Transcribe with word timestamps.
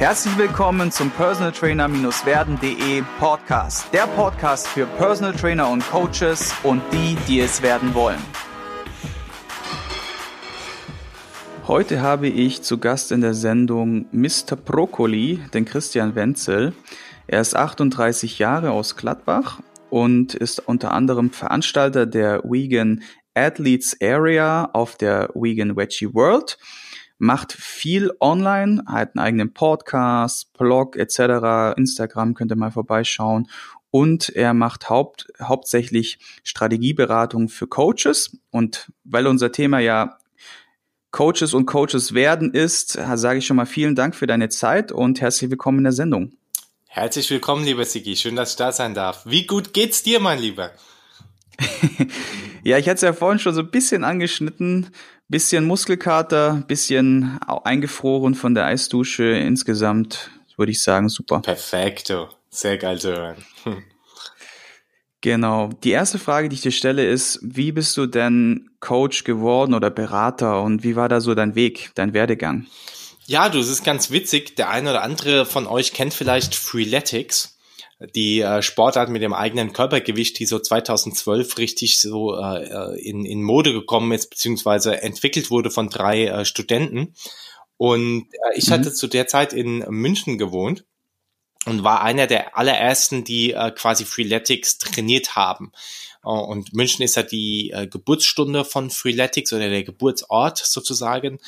Herzlich 0.00 0.38
willkommen 0.38 0.90
zum 0.90 1.10
Personal 1.10 1.52
Trainer-werden.de 1.52 3.02
Podcast. 3.18 3.92
Der 3.92 4.06
Podcast 4.06 4.66
für 4.66 4.86
Personal 4.86 5.34
Trainer 5.34 5.68
und 5.68 5.86
Coaches 5.90 6.54
und 6.62 6.80
die, 6.90 7.18
die 7.28 7.40
es 7.40 7.60
werden 7.60 7.92
wollen. 7.92 8.18
Heute 11.66 12.00
habe 12.00 12.28
ich 12.28 12.62
zu 12.62 12.78
Gast 12.78 13.12
in 13.12 13.20
der 13.20 13.34
Sendung 13.34 14.06
Mr. 14.10 14.56
Brokkoli, 14.56 15.42
den 15.52 15.66
Christian 15.66 16.14
Wenzel. 16.14 16.72
Er 17.26 17.42
ist 17.42 17.54
38 17.54 18.38
Jahre 18.38 18.70
aus 18.70 18.96
Gladbach 18.96 19.60
und 19.90 20.32
ist 20.32 20.66
unter 20.66 20.92
anderem 20.92 21.30
Veranstalter 21.30 22.06
der 22.06 22.42
Vegan 22.42 23.02
Athletes 23.34 23.98
Area 24.02 24.70
auf 24.72 24.96
der 24.96 25.28
Vegan 25.34 25.76
Veggie 25.76 26.14
World 26.14 26.56
macht 27.20 27.52
viel 27.52 28.12
online, 28.18 28.82
hat 28.86 29.14
einen 29.14 29.24
eigenen 29.24 29.52
Podcast, 29.52 30.52
Blog 30.54 30.96
etc., 30.96 31.76
Instagram 31.76 32.34
könnt 32.34 32.50
ihr 32.50 32.56
mal 32.56 32.70
vorbeischauen 32.70 33.48
und 33.90 34.30
er 34.30 34.54
macht 34.54 34.88
haupt, 34.88 35.28
hauptsächlich 35.40 36.18
Strategieberatung 36.42 37.48
für 37.48 37.66
Coaches 37.66 38.38
und 38.50 38.90
weil 39.04 39.26
unser 39.26 39.52
Thema 39.52 39.80
ja 39.80 40.16
Coaches 41.10 41.52
und 41.52 41.66
Coaches 41.66 42.14
werden 42.14 42.54
ist, 42.54 42.92
sage 42.92 43.40
ich 43.40 43.46
schon 43.46 43.56
mal 43.56 43.66
vielen 43.66 43.96
Dank 43.96 44.14
für 44.14 44.26
deine 44.26 44.48
Zeit 44.48 44.90
und 44.90 45.20
herzlich 45.20 45.50
willkommen 45.50 45.78
in 45.78 45.84
der 45.84 45.92
Sendung. 45.92 46.32
Herzlich 46.86 47.30
willkommen, 47.30 47.64
lieber 47.64 47.84
Sigi. 47.84 48.16
Schön, 48.16 48.34
dass 48.36 48.52
ich 48.52 48.56
da 48.56 48.72
sein 48.72 48.94
darf. 48.94 49.26
Wie 49.26 49.46
gut 49.46 49.74
geht's 49.74 50.02
dir, 50.02 50.20
mein 50.20 50.38
Lieber? 50.38 50.70
ja, 52.64 52.78
ich 52.78 52.86
hatte 52.86 52.94
es 52.94 53.02
ja 53.02 53.12
vorhin 53.12 53.38
schon 53.38 53.54
so 53.54 53.60
ein 53.60 53.70
bisschen 53.70 54.04
angeschnitten. 54.04 54.88
Bisschen 55.30 55.64
Muskelkater, 55.64 56.64
bisschen 56.66 57.38
eingefroren 57.62 58.34
von 58.34 58.52
der 58.52 58.64
Eisdusche. 58.64 59.22
Insgesamt 59.22 60.28
würde 60.56 60.72
ich 60.72 60.82
sagen, 60.82 61.08
super. 61.08 61.40
Perfekto. 61.40 62.30
Sehr 62.50 62.76
geil 62.78 62.98
zu 62.98 63.16
hören. 63.16 63.36
Genau. 65.20 65.68
Die 65.84 65.90
erste 65.90 66.18
Frage, 66.18 66.48
die 66.48 66.54
ich 66.54 66.62
dir 66.62 66.72
stelle, 66.72 67.06
ist, 67.06 67.38
wie 67.42 67.70
bist 67.70 67.96
du 67.96 68.06
denn 68.06 68.70
Coach 68.80 69.22
geworden 69.22 69.74
oder 69.74 69.90
Berater 69.90 70.62
und 70.62 70.82
wie 70.82 70.96
war 70.96 71.08
da 71.08 71.20
so 71.20 71.34
dein 71.34 71.54
Weg, 71.54 71.92
dein 71.94 72.12
Werdegang? 72.12 72.66
Ja, 73.26 73.50
du, 73.50 73.60
es 73.60 73.68
ist 73.68 73.84
ganz 73.84 74.10
witzig. 74.10 74.56
Der 74.56 74.70
eine 74.70 74.90
oder 74.90 75.02
andere 75.02 75.46
von 75.46 75.68
euch 75.68 75.92
kennt 75.92 76.12
vielleicht 76.12 76.56
Freeletics 76.56 77.59
die 78.14 78.40
äh, 78.40 78.62
Sportart 78.62 79.10
mit 79.10 79.22
dem 79.22 79.34
eigenen 79.34 79.72
Körpergewicht, 79.72 80.38
die 80.38 80.46
so 80.46 80.58
2012 80.58 81.58
richtig 81.58 82.00
so 82.00 82.34
äh, 82.36 82.64
äh, 82.64 82.98
in, 83.00 83.24
in 83.24 83.42
Mode 83.42 83.72
gekommen 83.72 84.12
ist, 84.12 84.30
beziehungsweise 84.30 85.02
entwickelt 85.02 85.50
wurde 85.50 85.70
von 85.70 85.90
drei 85.90 86.26
äh, 86.26 86.44
Studenten. 86.44 87.14
Und 87.76 88.28
äh, 88.32 88.56
ich 88.58 88.68
mhm. 88.68 88.72
hatte 88.72 88.92
zu 88.92 89.06
der 89.06 89.26
Zeit 89.26 89.52
in 89.52 89.78
München 89.88 90.38
gewohnt 90.38 90.84
und 91.66 91.84
war 91.84 92.02
einer 92.02 92.26
der 92.26 92.56
allerersten, 92.56 93.24
die 93.24 93.52
äh, 93.52 93.70
quasi 93.70 94.04
Freeletics 94.04 94.78
trainiert 94.78 95.36
haben. 95.36 95.72
Uh, 96.22 96.32
und 96.32 96.74
München 96.74 97.02
ist 97.02 97.16
ja 97.16 97.22
die 97.22 97.70
äh, 97.70 97.86
Geburtsstunde 97.86 98.66
von 98.66 98.90
Freeletics 98.90 99.54
oder 99.54 99.70
der 99.70 99.84
Geburtsort 99.84 100.58
sozusagen. 100.58 101.38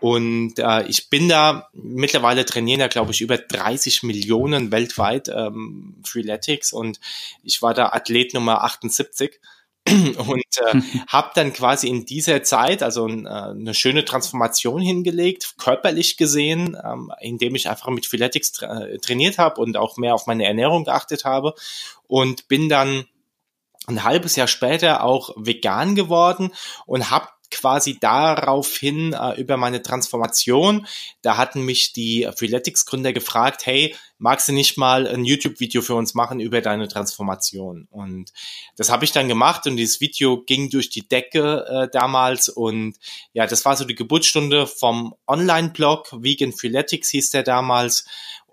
Und 0.00 0.58
äh, 0.58 0.86
ich 0.86 1.10
bin 1.10 1.28
da, 1.28 1.68
mittlerweile 1.72 2.44
trainieren 2.44 2.80
da, 2.80 2.88
glaube 2.88 3.12
ich, 3.12 3.20
über 3.20 3.36
30 3.36 4.04
Millionen 4.04 4.70
weltweit 4.70 5.28
ähm, 5.28 5.96
Freeletics 6.04 6.72
und 6.72 7.00
ich 7.42 7.62
war 7.62 7.74
da 7.74 7.88
Athlet 7.88 8.32
Nummer 8.34 8.62
78 8.62 9.40
und 9.88 10.44
äh, 10.66 10.80
habe 11.08 11.30
dann 11.34 11.52
quasi 11.52 11.88
in 11.88 12.04
dieser 12.06 12.42
Zeit 12.44 12.82
also 12.82 13.08
äh, 13.08 13.26
eine 13.26 13.74
schöne 13.74 14.04
Transformation 14.04 14.80
hingelegt, 14.80 15.54
körperlich 15.58 16.16
gesehen, 16.16 16.76
ähm, 16.84 17.12
indem 17.20 17.56
ich 17.56 17.68
einfach 17.68 17.88
mit 17.88 18.06
Freeletics 18.06 18.52
tra 18.52 18.86
trainiert 19.02 19.38
habe 19.38 19.60
und 19.60 19.76
auch 19.76 19.96
mehr 19.96 20.14
auf 20.14 20.26
meine 20.26 20.44
Ernährung 20.44 20.84
geachtet 20.84 21.24
habe 21.24 21.54
und 22.06 22.46
bin 22.46 22.68
dann 22.68 23.06
ein 23.88 24.04
halbes 24.04 24.36
Jahr 24.36 24.48
später 24.48 25.02
auch 25.02 25.30
vegan 25.36 25.94
geworden 25.94 26.52
und 26.86 27.10
habe 27.10 27.28
quasi 27.50 27.98
daraufhin 27.98 29.12
äh, 29.12 29.40
über 29.40 29.56
meine 29.56 29.82
Transformation. 29.82 30.86
Da 31.22 31.36
hatten 31.36 31.62
mich 31.62 31.92
die 31.92 32.28
Freeletics-Gründer 32.36 33.12
gefragt, 33.12 33.66
hey, 33.66 33.94
magst 34.18 34.48
du 34.48 34.52
nicht 34.52 34.76
mal 34.76 35.06
ein 35.06 35.24
YouTube-Video 35.24 35.82
für 35.82 35.94
uns 35.94 36.14
machen 36.14 36.40
über 36.40 36.60
deine 36.60 36.88
Transformation? 36.88 37.86
Und 37.90 38.32
das 38.76 38.90
habe 38.90 39.04
ich 39.04 39.12
dann 39.12 39.28
gemacht 39.28 39.66
und 39.66 39.76
dieses 39.76 40.00
Video 40.00 40.42
ging 40.42 40.70
durch 40.70 40.90
die 40.90 41.08
Decke 41.08 41.64
äh, 41.68 41.88
damals 41.90 42.48
und 42.48 42.96
ja, 43.32 43.46
das 43.46 43.64
war 43.64 43.76
so 43.76 43.84
die 43.84 43.94
Geburtsstunde 43.94 44.66
vom 44.66 45.14
Online-Blog, 45.26 46.08
Vegan 46.22 46.52
Freeletics 46.52 47.10
hieß 47.10 47.30
der 47.30 47.42
damals 47.42 48.04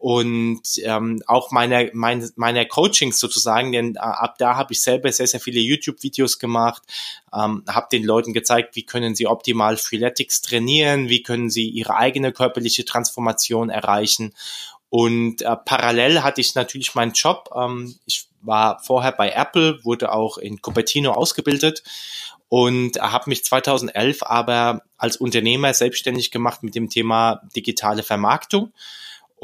und 0.05 0.61
ähm, 0.83 1.23
auch 1.25 1.49
meiner 1.49 1.89
meine, 1.93 2.29
meiner 2.35 2.65
Coachings 2.65 3.17
sozusagen, 3.17 3.71
denn 3.71 3.95
äh, 3.95 3.99
ab 4.01 4.35
da 4.37 4.55
habe 4.55 4.71
ich 4.71 4.83
selber 4.83 5.11
sehr 5.11 5.25
sehr 5.25 5.39
viele 5.39 5.59
YouTube-Videos 5.59 6.37
gemacht, 6.37 6.83
ähm, 7.33 7.63
habe 7.67 7.87
den 7.91 8.03
Leuten 8.03 8.31
gezeigt, 8.31 8.75
wie 8.75 8.85
können 8.85 9.15
sie 9.15 9.25
optimal 9.25 9.77
Freeletics 9.77 10.43
trainieren, 10.43 11.09
wie 11.09 11.23
können 11.23 11.49
sie 11.49 11.67
ihre 11.67 11.95
eigene 11.95 12.31
körperliche 12.31 12.85
Transformation 12.85 13.71
erreichen 13.71 14.35
und 14.91 15.41
äh, 15.41 15.55
parallel 15.65 16.21
hatte 16.21 16.39
ich 16.39 16.53
natürlich 16.53 16.93
meinen 16.93 17.13
Job. 17.13 17.49
Ähm, 17.55 17.95
ich 18.05 18.27
war 18.41 18.79
vorher 18.83 19.11
bei 19.11 19.31
Apple, 19.31 19.83
wurde 19.83 20.11
auch 20.11 20.37
in 20.37 20.61
Cupertino 20.61 21.13
ausgebildet 21.13 21.81
und 22.47 23.01
habe 23.01 23.31
mich 23.31 23.43
2011 23.43 24.21
aber 24.21 24.83
als 24.99 25.17
Unternehmer 25.17 25.73
selbstständig 25.73 26.29
gemacht 26.29 26.61
mit 26.61 26.75
dem 26.75 26.91
Thema 26.91 27.41
digitale 27.55 28.03
Vermarktung 28.03 28.71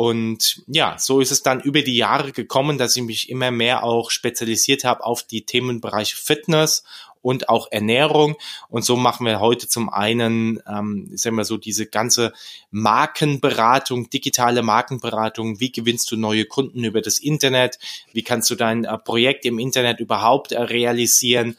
und 0.02 0.64
ja, 0.66 0.96
so 0.98 1.20
ist 1.20 1.30
es 1.30 1.44
dann 1.44 1.62
über 1.62 1.84
die 1.84 1.96
Jahre 1.96 2.32
gekommen, 2.32 2.80
dass 2.80 2.96
ich 2.96 3.04
mich 3.04 3.30
immer 3.30 3.52
mehr 3.52 3.84
auch 3.84 4.10
spezialisiert 4.10 4.84
habe 4.84 5.06
auf 5.06 5.22
die 5.22 5.46
Themenbereiche 5.46 6.18
Fitness 6.18 6.84
und 7.22 7.50
auch 7.50 7.68
Ernährung. 7.72 8.36
Und 8.70 8.84
so 8.84 8.96
machen 8.96 9.26
wir 9.26 9.40
heute 9.40 9.68
zum 9.68 9.90
einen, 9.90 10.62
ähm, 10.68 11.10
sagen 11.16 11.36
wir 11.36 11.46
so, 11.46 11.58
diese 11.58 11.86
ganze 11.86 12.34
Markenberatung, 12.72 14.10
digitale 14.10 14.64
Markenberatung. 14.64 15.60
Wie 15.60 15.72
gewinnst 15.72 16.12
du 16.12 16.18
neue 16.18 16.46
Kunden 16.46 16.84
über 16.84 17.02
das 17.02 17.18
Internet? 17.18 17.80
Wie 18.14 18.24
kannst 18.24 18.50
du 18.50 18.56
dein 18.56 18.86
äh, 18.86 18.98
Projekt 18.98 19.46
im 19.46 19.60
Internet 19.60 20.00
überhaupt 20.00 20.52
äh, 20.52 20.62
realisieren? 20.62 21.58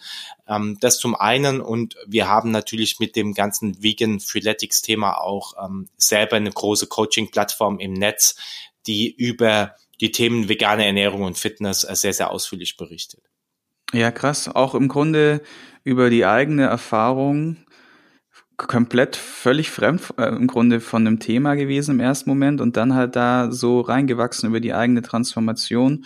Ähm, 0.49 0.78
das 0.81 0.99
zum 0.99 1.15
einen 1.15 1.61
und 1.61 1.97
wir 2.06 2.28
haben 2.28 2.51
natürlich 2.51 2.99
mit 2.99 3.17
dem 3.17 3.34
ganzen 3.34 3.83
Vegan 3.83 4.21
Freeletics 4.21 4.83
Thema 4.83 5.21
auch 5.21 5.55
ähm, 5.65 5.89
selber 5.97 6.37
eine 6.37 6.51
große 6.51 6.87
Coaching-Plattform 6.87 7.78
im 7.78 7.93
Netz, 7.93 8.37
die 8.87 9.11
über 9.11 9.77
die 10.01 10.11
Themen 10.11 10.49
vegane 10.49 10.84
Ernährung 10.84 11.22
und 11.22 11.39
Fitness 11.39 11.84
äh, 11.84 11.95
sehr, 11.95 12.12
sehr 12.12 12.31
ausführlich 12.31 12.77
berichtet. 12.77 13.31
Ja, 13.92 14.10
krass. 14.10 14.48
Auch 14.48 14.75
im 14.75 14.88
Grunde 14.88 15.42
über 15.84 16.10
die 16.10 16.25
eigene 16.25 16.64
Erfahrung 16.64 17.56
komplett 18.56 19.16
völlig 19.16 19.70
fremd 19.70 20.14
äh, 20.19 20.28
im 20.28 20.47
Grunde 20.47 20.80
von 20.80 21.04
dem 21.04 21.19
Thema 21.19 21.54
gewesen 21.54 21.92
im 21.92 22.00
ersten 22.00 22.30
Moment 22.30 22.60
und 22.60 22.76
dann 22.76 22.94
halt 22.94 23.16
da 23.16 23.50
so 23.50 23.80
reingewachsen 23.80 24.48
über 24.48 24.60
die 24.60 24.72
eigene 24.72 25.03
Transformation. 25.03 26.04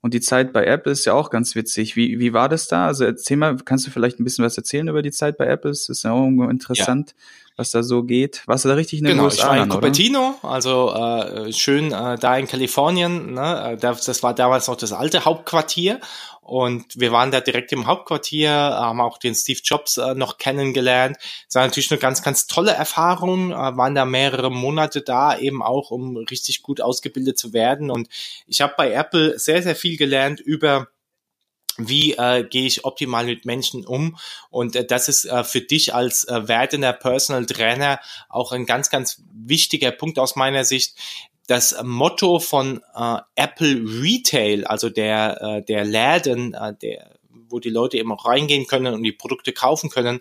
Und 0.00 0.14
die 0.14 0.20
Zeit 0.20 0.52
bei 0.52 0.64
Apple 0.64 0.92
ist 0.92 1.06
ja 1.06 1.14
auch 1.14 1.28
ganz 1.28 1.56
witzig. 1.56 1.96
Wie, 1.96 2.20
wie 2.20 2.32
war 2.32 2.48
das 2.48 2.68
da? 2.68 2.86
Also 2.86 3.04
erzähl 3.04 3.36
mal, 3.36 3.56
kannst 3.64 3.86
du 3.86 3.90
vielleicht 3.90 4.20
ein 4.20 4.24
bisschen 4.24 4.44
was 4.44 4.56
erzählen 4.56 4.86
über 4.86 5.02
die 5.02 5.10
Zeit 5.10 5.36
bei 5.38 5.46
Apple? 5.46 5.72
Das 5.72 5.88
ist 5.88 6.04
ja 6.04 6.12
auch 6.12 6.28
interessant. 6.28 7.14
Ja 7.16 7.24
was 7.58 7.72
da 7.72 7.82
so 7.82 8.04
geht. 8.04 8.42
Warst 8.46 8.64
du 8.64 8.68
da 8.68 8.76
richtig 8.76 9.00
in 9.00 9.04
den 9.04 9.16
genau, 9.16 9.24
USA? 9.24 9.42
Genau, 9.42 9.52
ich 9.52 9.58
war 9.58 9.64
in 9.64 9.70
Cupertino, 9.70 10.34
also 10.42 10.94
äh, 10.94 11.52
schön 11.52 11.92
äh, 11.92 12.16
da 12.16 12.36
in 12.38 12.46
Kalifornien. 12.46 13.34
Ne? 13.34 13.72
Äh, 13.72 13.76
das, 13.76 14.04
das 14.04 14.22
war 14.22 14.32
damals 14.32 14.68
noch 14.68 14.76
das 14.76 14.92
alte 14.92 15.24
Hauptquartier 15.24 15.98
und 16.48 16.98
wir 16.98 17.12
waren 17.12 17.30
da 17.30 17.42
direkt 17.42 17.72
im 17.72 17.86
Hauptquartier, 17.86 18.50
haben 18.50 19.02
auch 19.02 19.18
den 19.18 19.34
Steve 19.34 19.60
Jobs 19.62 19.98
äh, 19.98 20.14
noch 20.14 20.38
kennengelernt. 20.38 21.18
Es 21.46 21.54
war 21.54 21.66
natürlich 21.66 21.90
eine 21.90 22.00
ganz, 22.00 22.22
ganz 22.22 22.46
tolle 22.46 22.72
Erfahrung, 22.72 23.52
äh, 23.52 23.54
waren 23.54 23.94
da 23.94 24.06
mehrere 24.06 24.50
Monate 24.50 25.02
da, 25.02 25.38
eben 25.38 25.62
auch, 25.62 25.90
um 25.90 26.16
richtig 26.16 26.62
gut 26.62 26.80
ausgebildet 26.80 27.38
zu 27.38 27.52
werden. 27.52 27.90
Und 27.90 28.08
ich 28.46 28.62
habe 28.62 28.72
bei 28.78 28.92
Apple 28.92 29.38
sehr, 29.38 29.62
sehr 29.62 29.76
viel 29.76 29.98
gelernt 29.98 30.40
über 30.40 30.88
wie 31.76 32.14
äh, 32.14 32.44
gehe 32.44 32.66
ich 32.66 32.86
optimal 32.86 33.26
mit 33.26 33.44
Menschen 33.44 33.86
um 33.86 34.16
und 34.50 34.74
äh, 34.74 34.84
das 34.84 35.08
ist 35.08 35.26
äh, 35.26 35.44
für 35.44 35.60
dich 35.60 35.94
als 35.94 36.24
äh, 36.24 36.48
werdender 36.48 36.92
Personal 36.92 37.46
Trainer 37.46 38.00
auch 38.28 38.50
ein 38.50 38.66
ganz 38.66 38.90
ganz 38.90 39.22
wichtiger 39.32 39.92
Punkt 39.92 40.18
aus 40.18 40.34
meiner 40.34 40.64
Sicht 40.64 40.96
das 41.48 41.82
Motto 41.82 42.38
von 42.38 42.80
äh, 42.94 43.16
Apple 43.34 43.82
Retail 43.84 44.64
also 44.66 44.88
der 44.88 45.40
äh, 45.42 45.64
der 45.64 45.84
Läden 45.84 46.54
äh, 46.54 46.74
der 46.80 47.18
wo 47.50 47.58
die 47.58 47.70
Leute 47.70 47.96
eben 47.96 48.12
auch 48.12 48.26
reingehen 48.26 48.66
können 48.66 48.94
und 48.94 49.02
die 49.02 49.12
Produkte 49.12 49.52
kaufen 49.52 49.90
können 49.90 50.20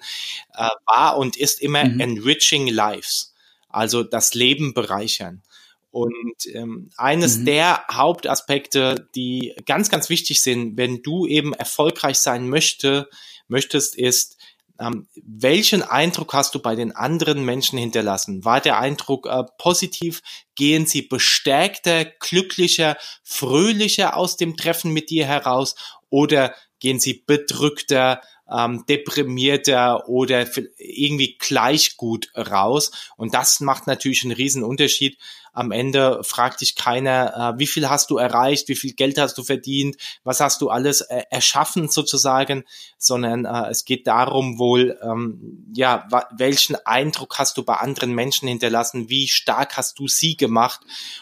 äh, 0.55 0.69
war 0.85 1.17
und 1.17 1.37
ist 1.37 1.61
immer 1.61 1.85
mhm. 1.85 1.99
enriching 1.99 2.67
lives 2.67 3.35
also 3.69 4.01
das 4.03 4.33
Leben 4.33 4.73
bereichern 4.73 5.43
und 5.91 6.45
ähm, 6.53 6.89
eines 6.97 7.37
mhm. 7.39 7.45
der 7.45 7.85
Hauptaspekte, 7.91 9.09
die 9.15 9.55
ganz, 9.65 9.89
ganz 9.89 10.09
wichtig 10.09 10.43
sind, 10.43 10.77
wenn 10.77 11.01
du 11.01 11.25
eben 11.25 11.53
erfolgreich 11.53 12.19
sein 12.19 12.49
möchte, 12.49 13.09
möchtest, 13.47 13.95
ist 13.95 14.37
ähm, 14.79 15.07
welchen 15.15 15.83
Eindruck 15.83 16.33
hast 16.33 16.55
du 16.55 16.59
bei 16.59 16.75
den 16.75 16.95
anderen 16.95 17.43
Menschen 17.43 17.77
hinterlassen? 17.77 18.45
War 18.45 18.61
der 18.61 18.79
Eindruck 18.79 19.27
äh, 19.27 19.43
positiv? 19.57 20.21
Gehen 20.55 20.85
sie 20.85 21.01
bestärkter, 21.01 22.05
glücklicher, 22.05 22.97
fröhlicher 23.23 24.15
aus 24.15 24.37
dem 24.37 24.57
Treffen 24.57 24.91
mit 24.91 25.09
dir 25.09 25.25
heraus 25.25 25.75
oder 26.09 26.53
gehen 26.79 26.99
sie 26.99 27.23
bedrückter, 27.25 28.21
ähm, 28.55 28.85
deprimierter 28.87 30.07
oder 30.07 30.47
irgendwie 30.77 31.37
gleich 31.37 31.97
gut 31.97 32.31
raus. 32.35 32.91
Und 33.15 33.33
das 33.33 33.59
macht 33.59 33.87
natürlich 33.87 34.23
einen 34.23 34.33
riesen 34.33 34.63
Unterschied. 34.63 35.17
Am 35.57 35.71
Ende 35.71 36.23
fragt 36.23 36.61
dich 36.61 36.75
keiner, 36.75 37.55
äh, 37.55 37.59
wie 37.59 37.65
viel 37.65 37.89
hast 37.89 38.11
du 38.11 38.17
erreicht, 38.17 38.67
wie 38.67 38.75
viel 38.75 38.93
Geld 38.93 39.17
hast 39.17 39.39
du 39.39 39.43
verdient, 39.43 39.97
was 40.23 40.39
hast 40.39 40.61
du 40.61 40.69
alles 40.69 41.01
äh, 41.01 41.23
erschaffen 41.31 41.89
sozusagen, 41.89 42.63
sondern 42.99 43.45
äh, 43.45 43.71
es 43.71 43.83
geht 43.83 44.05
darum 44.05 44.59
wohl, 44.59 44.99
ähm, 45.01 45.65
ja, 45.73 46.07
welchen 46.37 46.75
Eindruck 46.85 47.39
hast 47.39 47.57
du 47.57 47.63
bei 47.63 47.73
anderen 47.73 48.13
Menschen 48.13 48.47
hinterlassen, 48.47 49.09
wie 49.09 49.27
stark 49.27 49.77
hast 49.77 49.97
du 49.97 50.07
sie 50.07 50.37
gemacht. 50.37 50.81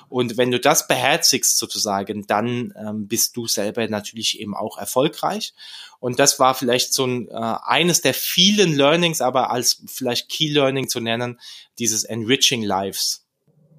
Und 0.09 0.35
wenn 0.35 0.51
du 0.51 0.59
das 0.59 0.85
beherzigst 0.85 1.57
sozusagen, 1.57 2.27
dann 2.27 2.73
ähm, 2.77 3.07
bist 3.07 3.37
du 3.37 3.47
selber 3.47 3.87
natürlich 3.87 4.41
eben 4.41 4.53
auch 4.53 4.77
erfolgreich. 4.77 5.53
Und 5.99 6.19
das 6.19 6.39
war 6.39 6.53
vielleicht 6.53 6.93
so 6.93 7.05
ein, 7.05 7.27
äh, 7.29 7.33
eines 7.33 8.01
der 8.01 8.13
vielen 8.13 8.75
Learnings, 8.75 9.21
aber 9.21 9.51
als 9.51 9.83
vielleicht 9.87 10.29
Key 10.29 10.51
Learning 10.51 10.87
zu 10.87 10.99
nennen, 10.99 11.39
dieses 11.79 12.03
Enriching 12.03 12.63
Lives. 12.63 13.25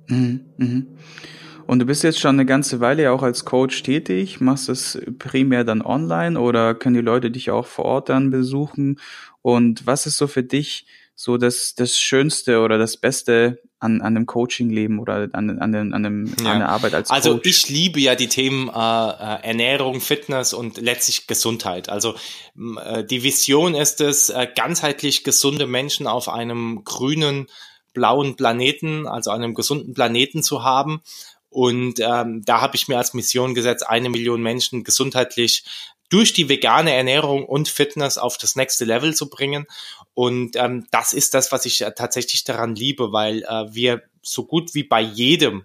Mhm, 0.08 0.46
mhm. 0.56 0.86
Und 1.66 1.80
du 1.80 1.86
bist 1.86 2.04
jetzt 2.04 2.20
schon 2.20 2.36
eine 2.36 2.46
ganze 2.46 2.80
Weile 2.80 3.04
ja 3.04 3.12
auch 3.12 3.22
als 3.22 3.44
Coach 3.44 3.82
tätig. 3.82 4.40
Machst 4.40 4.68
das 4.68 4.98
primär 5.18 5.64
dann 5.64 5.82
online 5.82 6.38
oder 6.38 6.74
können 6.74 6.94
die 6.94 7.00
Leute 7.00 7.30
dich 7.30 7.50
auch 7.50 7.66
vor 7.66 7.84
Ort 7.86 8.08
dann 8.08 8.30
besuchen? 8.30 9.00
Und 9.42 9.86
was 9.86 10.06
ist 10.06 10.16
so 10.16 10.28
für 10.28 10.44
dich 10.44 10.86
so 11.16 11.38
das, 11.38 11.74
das 11.74 11.98
Schönste 11.98 12.60
oder 12.60 12.78
das 12.78 12.96
Beste 12.98 13.62
an, 13.78 14.00
an 14.00 14.14
dem 14.14 14.26
Coaching-Leben 14.26 14.98
oder 14.98 15.28
an, 15.32 15.58
an, 15.58 15.72
dem, 15.72 15.92
an, 15.92 16.02
dem, 16.02 16.34
ja. 16.42 16.52
an 16.52 16.58
der 16.60 16.68
Arbeit 16.68 16.94
als 16.94 17.10
also 17.10 17.34
Coach? 17.34 17.46
Also 17.46 17.50
ich 17.50 17.68
liebe 17.68 18.00
ja 18.00 18.14
die 18.14 18.28
Themen 18.28 18.68
äh, 18.68 18.72
äh, 18.72 19.42
Ernährung, 19.42 20.00
Fitness 20.00 20.54
und 20.54 20.78
letztlich 20.78 21.26
Gesundheit. 21.26 21.88
Also 21.88 22.14
äh, 22.84 23.04
die 23.04 23.22
Vision 23.22 23.74
ist 23.74 24.00
es, 24.00 24.30
äh, 24.30 24.48
ganzheitlich 24.54 25.24
gesunde 25.24 25.66
Menschen 25.66 26.06
auf 26.06 26.28
einem 26.28 26.84
grünen, 26.84 27.48
blauen 27.92 28.36
Planeten, 28.36 29.06
also 29.06 29.30
einem 29.30 29.54
gesunden 29.54 29.94
Planeten 29.94 30.42
zu 30.42 30.64
haben. 30.64 31.02
Und 31.48 32.00
ähm, 32.00 32.42
da 32.44 32.60
habe 32.60 32.76
ich 32.76 32.88
mir 32.88 32.98
als 32.98 33.14
Mission 33.14 33.54
gesetzt, 33.54 33.88
eine 33.88 34.10
Million 34.10 34.42
Menschen 34.42 34.84
gesundheitlich 34.84 35.64
durch 36.08 36.32
die 36.32 36.48
vegane 36.48 36.94
Ernährung 36.94 37.44
und 37.44 37.68
Fitness 37.68 38.18
auf 38.18 38.38
das 38.38 38.56
nächste 38.56 38.84
Level 38.84 39.14
zu 39.14 39.28
bringen. 39.28 39.66
Und 40.14 40.56
ähm, 40.56 40.86
das 40.90 41.12
ist 41.12 41.34
das, 41.34 41.52
was 41.52 41.66
ich 41.66 41.80
äh, 41.82 41.92
tatsächlich 41.92 42.44
daran 42.44 42.74
liebe, 42.74 43.12
weil 43.12 43.42
äh, 43.42 43.64
wir 43.72 44.02
so 44.22 44.44
gut 44.44 44.74
wie 44.74 44.84
bei 44.84 45.00
jedem 45.00 45.64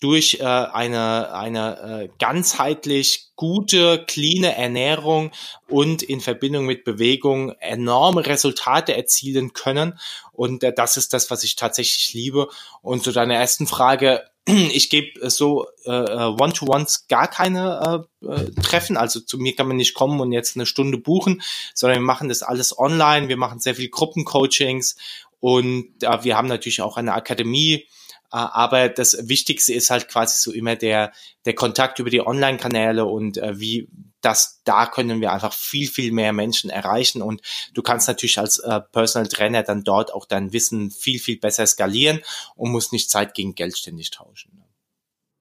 durch 0.00 0.38
äh, 0.40 0.44
eine, 0.44 1.32
eine 1.34 2.02
äh, 2.04 2.08
ganzheitlich 2.18 3.30
gute, 3.34 4.04
cleane 4.06 4.56
Ernährung 4.56 5.32
und 5.68 6.02
in 6.02 6.20
Verbindung 6.20 6.66
mit 6.66 6.84
Bewegung 6.84 7.52
enorme 7.60 8.24
Resultate 8.26 8.96
erzielen 8.96 9.52
können. 9.52 9.98
Und 10.32 10.62
äh, 10.62 10.72
das 10.72 10.96
ist 10.96 11.12
das, 11.14 11.30
was 11.30 11.42
ich 11.42 11.56
tatsächlich 11.56 12.14
liebe. 12.14 12.48
Und 12.80 13.02
zu 13.02 13.12
deiner 13.12 13.34
ersten 13.34 13.66
Frage, 13.66 14.22
ich 14.46 14.88
gebe 14.88 15.28
so 15.30 15.66
äh, 15.84 15.90
äh, 15.90 16.34
One-to-Ones 16.40 17.08
gar 17.08 17.28
keine 17.28 18.06
äh, 18.22 18.26
äh, 18.26 18.50
Treffen. 18.62 18.96
Also 18.96 19.20
zu 19.20 19.38
mir 19.38 19.54
kann 19.56 19.68
man 19.68 19.76
nicht 19.76 19.94
kommen 19.94 20.20
und 20.20 20.32
jetzt 20.32 20.56
eine 20.56 20.66
Stunde 20.66 20.98
buchen, 20.98 21.42
sondern 21.74 21.98
wir 21.98 22.06
machen 22.06 22.28
das 22.28 22.42
alles 22.42 22.78
online. 22.78 23.28
Wir 23.28 23.36
machen 23.36 23.58
sehr 23.58 23.74
viel 23.74 23.88
Gruppencoachings 23.88 24.96
und 25.40 26.02
äh, 26.02 26.24
wir 26.24 26.36
haben 26.36 26.48
natürlich 26.48 26.82
auch 26.82 26.96
eine 26.96 27.14
Akademie. 27.14 27.86
Aber 28.30 28.88
das 28.88 29.28
Wichtigste 29.28 29.72
ist 29.72 29.90
halt 29.90 30.08
quasi 30.08 30.38
so 30.38 30.52
immer 30.52 30.76
der, 30.76 31.12
der 31.44 31.54
Kontakt 31.54 31.98
über 31.98 32.10
die 32.10 32.26
Online-Kanäle 32.26 33.04
und 33.04 33.38
äh, 33.38 33.58
wie 33.58 33.88
das, 34.20 34.60
da 34.64 34.86
können 34.86 35.20
wir 35.20 35.32
einfach 35.32 35.52
viel, 35.52 35.88
viel 35.88 36.12
mehr 36.12 36.32
Menschen 36.32 36.70
erreichen 36.70 37.22
und 37.22 37.40
du 37.72 37.82
kannst 37.82 38.08
natürlich 38.08 38.38
als 38.38 38.58
äh, 38.58 38.80
Personal 38.92 39.28
Trainer 39.28 39.62
dann 39.62 39.84
dort 39.84 40.12
auch 40.12 40.26
dein 40.26 40.52
Wissen 40.52 40.90
viel, 40.90 41.20
viel 41.20 41.38
besser 41.38 41.66
skalieren 41.66 42.20
und 42.56 42.72
musst 42.72 42.92
nicht 42.92 43.10
Zeit 43.10 43.34
gegen 43.34 43.54
Geld 43.54 43.78
ständig 43.78 44.10
tauschen. 44.10 44.64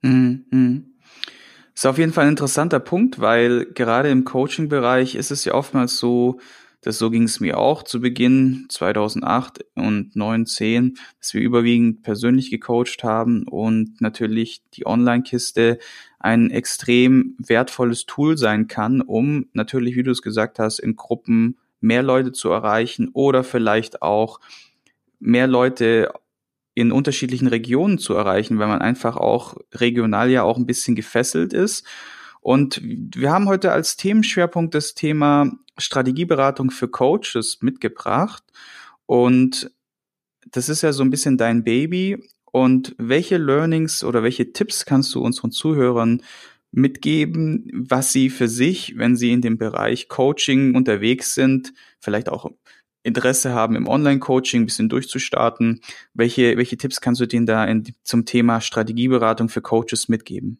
Mhm. 0.02 0.46
mhm. 0.52 0.94
Ist 1.74 1.86
auf 1.86 2.00
jeden 2.00 2.12
Fall 2.12 2.26
ein 2.26 2.32
interessanter 2.32 2.80
Punkt, 2.80 3.20
weil 3.20 3.68
gerade 3.74 4.10
im 4.10 4.26
Coaching-Bereich 4.26 5.14
ist 5.14 5.30
es 5.30 5.46
ja 5.46 5.54
oftmals 5.54 5.98
so, 5.98 6.40
dass 6.82 6.98
so 6.98 7.10
ging 7.10 7.24
es 7.24 7.40
mir 7.40 7.58
auch 7.58 7.84
zu 7.84 8.00
Beginn 8.00 8.68
2008 8.70 9.66
und 9.76 10.14
2010, 10.14 10.98
dass 11.20 11.34
wir 11.34 11.42
überwiegend 11.42 12.04
persönlich 12.04 12.52
gecoacht 12.52 13.04
haben 13.04 13.48
und 13.48 14.00
natürlich 14.00 14.62
die 14.74 14.86
Online-Kiste 14.86 15.80
ein 16.20 16.52
extrem 16.52 17.36
wertvolles 17.40 18.06
Tool 18.06 18.38
sein 18.38 18.68
kann, 18.68 19.02
um 19.02 19.48
natürlich, 19.54 19.96
wie 19.96 20.04
du 20.04 20.12
es 20.12 20.22
gesagt 20.22 20.60
hast, 20.60 20.80
in 20.80 20.96
Gruppen 20.96 21.58
mehr 21.80 22.04
Leute 22.04 22.32
zu 22.32 22.50
erreichen 22.50 23.10
oder 23.14 23.44
vielleicht 23.44 24.02
auch 24.02 24.40
mehr 25.20 25.48
Leute 25.48 26.12
in 26.74 26.92
unterschiedlichen 26.92 27.48
Regionen 27.48 27.98
zu 27.98 28.14
erreichen, 28.14 28.60
weil 28.60 28.68
man 28.68 28.82
einfach 28.82 29.18
auch 29.18 29.56
regional 29.74 30.30
ja 30.30 30.44
auch 30.44 30.58
ein 30.58 30.68
bisschen 30.68 30.96
gefesselt 30.96 31.54
ist. 31.54 31.86
Und 32.40 32.80
wir 32.84 33.32
haben 33.32 33.48
heute 33.48 33.72
als 33.72 33.98
Themenschwerpunkt 33.98 34.76
das 34.76 34.94
Thema 34.94 35.52
Strategieberatung 35.78 36.72
für 36.72 36.88
Coaches 36.88 37.60
mitgebracht. 37.62 38.44
Und 39.06 39.72
das 40.52 40.70
ist 40.70 40.82
ja 40.82 40.94
so 40.94 41.04
ein 41.04 41.10
bisschen 41.10 41.38
dein 41.38 41.64
Baby. 41.64 42.18
Und 42.52 42.96
welche 42.98 43.38
Learnings 43.38 44.04
oder 44.04 44.24
welche 44.24 44.54
Tipps 44.54 44.86
kannst 44.86 45.14
du 45.14 45.22
unseren 45.22 45.52
Zuhörern 45.52 46.24
mitgeben, 46.72 47.70
was 47.74 48.12
sie 48.12 48.30
für 48.30 48.48
sich, 48.48 48.98
wenn 48.98 49.16
sie 49.16 49.32
in 49.32 49.42
dem 49.42 49.58
Bereich 49.58 50.10
Coaching 50.10 50.76
unterwegs 50.76 51.34
sind, 51.34 51.74
vielleicht 52.00 52.30
auch 52.30 52.52
Interesse 53.04 53.54
haben, 53.54 53.76
im 53.76 53.88
Online-Coaching 53.88 54.64
ein 54.64 54.66
bisschen 54.66 54.90
durchzustarten, 54.90 55.82
welche, 56.14 56.58
welche 56.58 56.78
Tipps 56.78 57.00
kannst 57.00 57.22
du 57.22 57.26
denen 57.26 57.46
da 57.46 57.64
in, 57.64 57.84
zum 58.04 58.26
Thema 58.26 58.60
Strategieberatung 58.60 59.48
für 59.50 59.62
Coaches 59.62 60.10
mitgeben? 60.10 60.60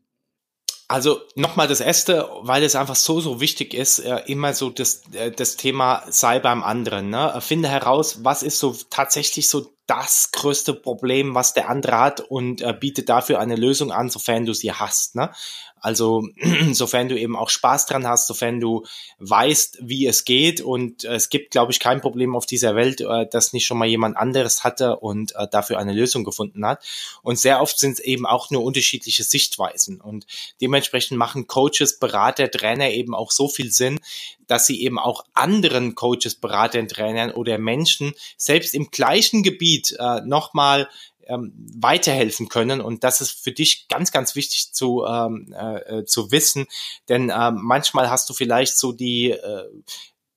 Also 0.90 1.22
nochmal 1.36 1.68
das 1.68 1.82
Erste, 1.82 2.30
weil 2.42 2.64
es 2.64 2.76
einfach 2.76 2.96
so, 2.96 3.20
so 3.20 3.42
wichtig 3.42 3.74
ist, 3.74 4.00
äh, 4.00 4.22
immer 4.28 4.54
so 4.54 4.70
das, 4.70 5.04
äh, 5.12 5.32
das 5.32 5.58
Thema 5.58 6.04
sei 6.10 6.40
beim 6.40 6.64
anderen. 6.64 7.10
Ne? 7.10 7.42
Finde 7.42 7.68
heraus, 7.68 8.24
was 8.24 8.42
ist 8.42 8.60
so 8.60 8.76
tatsächlich 8.90 9.50
so 9.50 9.70
das 9.88 10.32
größte 10.34 10.74
Problem, 10.74 11.34
was 11.34 11.54
der 11.54 11.70
andere 11.70 11.98
hat 11.98 12.20
und 12.20 12.62
äh, 12.62 12.74
biete 12.78 13.04
dafür 13.04 13.40
eine 13.40 13.56
Lösung 13.56 13.92
an, 13.92 14.10
sofern 14.10 14.46
du 14.46 14.54
sie 14.54 14.74
hast. 14.74 15.16
Ne? 15.16 15.32
Also 15.80 16.28
sofern 16.74 17.08
du 17.08 17.18
eben 17.18 17.36
auch 17.36 17.50
Spaß 17.50 17.86
dran 17.86 18.06
hast, 18.06 18.28
sofern 18.28 18.60
du 18.60 18.86
weißt, 19.20 19.80
wie 19.82 20.06
es 20.06 20.26
geht 20.26 20.62
und 20.62 21.04
äh, 21.06 21.16
es 21.16 21.30
gibt, 21.30 21.52
glaube 21.52 21.72
ich, 21.72 21.80
kein 21.80 22.02
Problem 22.02 22.36
auf 22.36 22.46
dieser 22.46 22.76
Welt, 22.76 23.02
äh, 23.02 23.28
das 23.32 23.54
nicht 23.54 23.66
schon 23.66 23.78
mal 23.78 23.88
jemand 23.88 24.18
anderes 24.18 24.64
hatte 24.64 24.98
und 24.98 25.36
äh, 25.36 25.48
dafür 25.50 25.80
eine 25.80 25.94
Lösung 25.94 26.24
gefunden 26.24 26.66
hat. 26.66 26.84
Und 27.22 27.40
sehr 27.40 27.62
oft 27.62 27.80
sind 27.80 27.94
es 27.94 28.00
eben 28.00 28.26
auch 28.26 28.50
nur 28.50 28.64
unterschiedliche 28.64 29.24
Sichtweisen 29.24 30.02
und 30.02 30.26
dementsprechend 30.62 31.18
machen 31.18 31.48
Coaches, 31.48 32.00
Berater, 32.00 32.52
Trainer 32.52 32.90
eben 32.90 33.16
auch 33.16 33.32
so 33.32 33.48
viel 33.48 33.72
Sinn, 33.72 34.00
dass 34.48 34.66
sie 34.66 34.82
eben 34.82 34.98
auch 34.98 35.26
anderen 35.34 35.96
Coaches, 35.96 36.36
Beratern, 36.36 36.88
Trainern 36.88 37.32
oder 37.32 37.58
Menschen 37.58 38.14
selbst 38.38 38.74
im 38.74 38.90
gleichen 38.92 39.44
Gebiet 39.44 39.77
äh, 40.00 40.22
nochmal 40.22 40.90
ähm, 41.28 41.54
weiterhelfen 41.76 42.50
können. 42.50 42.82
Und 42.82 43.04
das 43.04 43.22
ist 43.22 43.32
für 43.32 43.52
dich 43.52 43.88
ganz, 43.88 44.12
ganz 44.12 44.36
wichtig 44.36 44.74
zu, 44.74 45.06
ähm, 45.06 45.54
äh, 45.58 46.00
äh, 46.00 46.06
zu 46.06 46.32
wissen. 46.32 46.68
Denn 47.10 47.30
äh, 47.30 47.52
manchmal 47.52 48.10
hast 48.10 48.30
du 48.30 48.34
vielleicht 48.34 48.78
so 48.78 48.92
die, 48.92 49.32
äh, 49.32 49.70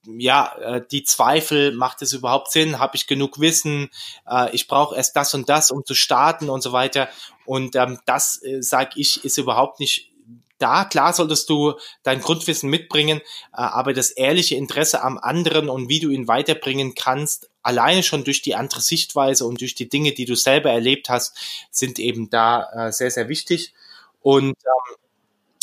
ja, 0.07 0.57
äh, 0.59 0.83
die 0.91 1.05
Zweifel, 1.05 1.73
macht 1.73 2.03
es 2.03 2.13
überhaupt 2.13 2.51
Sinn? 2.51 2.79
Habe 2.79 2.97
ich 2.97 3.07
genug 3.07 3.41
Wissen? 3.41 3.91
Äh, 4.29 4.55
ich 4.55 4.67
brauche 4.67 4.97
erst 4.97 5.17
das 5.17 5.35
und 5.35 5.49
das, 5.49 5.71
um 5.71 5.85
zu 5.85 5.95
starten 5.95 6.51
und 6.51 6.63
so 6.63 6.73
weiter. 6.73 7.09
Und 7.45 7.77
ähm, 7.77 7.99
das, 8.07 8.41
sage 8.61 8.93
ich, 8.97 9.25
ist 9.25 9.39
überhaupt 9.39 9.81
nicht 9.81 10.11
da, 10.59 10.85
klar 10.85 11.13
solltest 11.13 11.49
du 11.49 11.75
dein 12.03 12.21
Grundwissen 12.21 12.69
mitbringen, 12.69 13.23
aber 13.51 13.95
das 13.95 14.11
ehrliche 14.11 14.57
Interesse 14.57 15.03
am 15.03 15.19
anderen 15.19 15.69
und 15.69 15.89
wie 15.89 16.01
du 16.01 16.11
ihn 16.11 16.29
weiterbringen 16.29 16.95
kannst, 16.95 17.50
alleine 17.63 18.03
schon 18.03 18.25
durch 18.25 18.43
die 18.43 18.55
andere 18.55 18.81
Sichtweise 18.81 19.45
und 19.45 19.61
durch 19.61 19.75
die 19.75 19.89
Dinge, 19.89 20.13
die 20.13 20.25
du 20.25 20.35
selber 20.35 20.71
erlebt 20.71 21.09
hast, 21.09 21.37
sind 21.71 21.99
eben 21.99 22.31
da 22.31 22.89
äh, 22.89 22.93
sehr, 22.93 23.11
sehr 23.11 23.29
wichtig. 23.29 23.73
Und 24.21 24.49
ähm, 24.49 24.97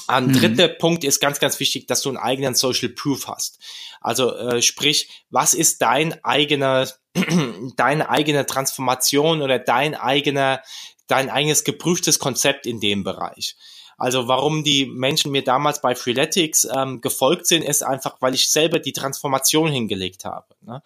ein 0.08 0.28
mhm. 0.28 0.34
dritter 0.34 0.68
Punkt 0.70 1.04
ist 1.04 1.20
ganz, 1.20 1.40
ganz 1.40 1.60
wichtig, 1.60 1.88
dass 1.88 2.02
du 2.02 2.10
einen 2.10 2.18
eigenen 2.18 2.56
Social 2.56 2.90
Proof 2.90 3.28
hast. 3.28 3.60
Also 4.00 4.36
äh, 4.36 4.62
sprich, 4.62 5.26
was 5.30 5.54
ist 5.54 5.82
dein 5.82 6.24
eigener, 6.24 6.90
deine 7.76 8.10
eigene 8.10 8.46
Transformation 8.46 9.42
oder 9.42 9.60
dein 9.60 9.96
eigener, 9.96 10.64
dein 11.08 11.30
eigenes 11.30 11.64
geprüftes 11.66 12.20
Konzept 12.20 12.66
in 12.66 12.80
dem 12.80 13.04
Bereich? 13.04 13.58
Also 13.98 14.28
warum 14.28 14.64
die 14.64 14.86
Menschen 14.86 15.32
mir 15.32 15.44
damals 15.44 15.82
bei 15.82 15.96
Freeletics 15.96 16.68
ähm, 16.72 17.02
gefolgt 17.02 17.48
sind, 17.48 17.64
ist 17.64 17.84
einfach, 17.84 18.18
weil 18.20 18.36
ich 18.36 18.50
selber 18.50 18.78
die 18.78 18.94
Transformation 18.94 19.72
hingelegt 19.72 20.24
habe. 20.24 20.46
Ne? 20.62 20.84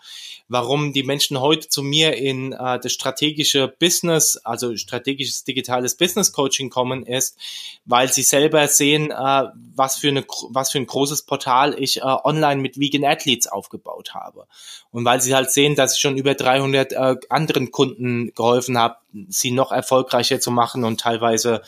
Warum 0.48 0.94
die 0.94 1.04
Menschen 1.04 1.42
heute 1.42 1.68
zu 1.68 1.84
mir 1.84 2.16
in 2.16 2.54
äh, 2.54 2.80
das 2.80 2.94
strategische 2.94 3.68
Business, 3.68 4.38
also 4.38 4.78
strategisches 4.78 5.44
digitales 5.44 5.96
Business 5.96 6.32
Coaching 6.32 6.70
kommen, 6.70 7.06
ist, 7.06 7.38
weil 7.84 8.12
sie 8.12 8.24
selber 8.24 8.66
sehen, 8.70 9.12
äh, 9.12 9.44
was 9.76 9.98
für 9.98 10.08
eine 10.08 10.26
was 10.50 10.72
für 10.72 10.78
ein 10.78 10.88
großes 10.88 11.24
Portal 11.24 11.76
ich 11.78 11.98
äh, 11.98 12.04
online 12.04 12.62
mit 12.62 12.80
Vegan 12.80 13.04
Athletes 13.04 13.48
aufgebaut 13.48 14.14
habe 14.14 14.48
und 14.92 15.04
weil 15.04 15.22
sie 15.22 15.36
halt 15.36 15.52
sehen, 15.52 15.76
dass 15.76 15.96
ich 15.96 16.02
schon 16.02 16.18
über 16.18 16.34
300 16.34 16.94
äh, 16.94 17.16
anderen 17.30 17.72
Kunden 17.72 18.34
geholfen 18.36 18.78
habe, 18.78 18.96
sie 19.28 19.52
noch 19.52 19.74
erfolgreicher 19.74 20.40
zu 20.40 20.52
machen 20.52 20.86
und 20.86 21.02
teilweise 21.02 21.62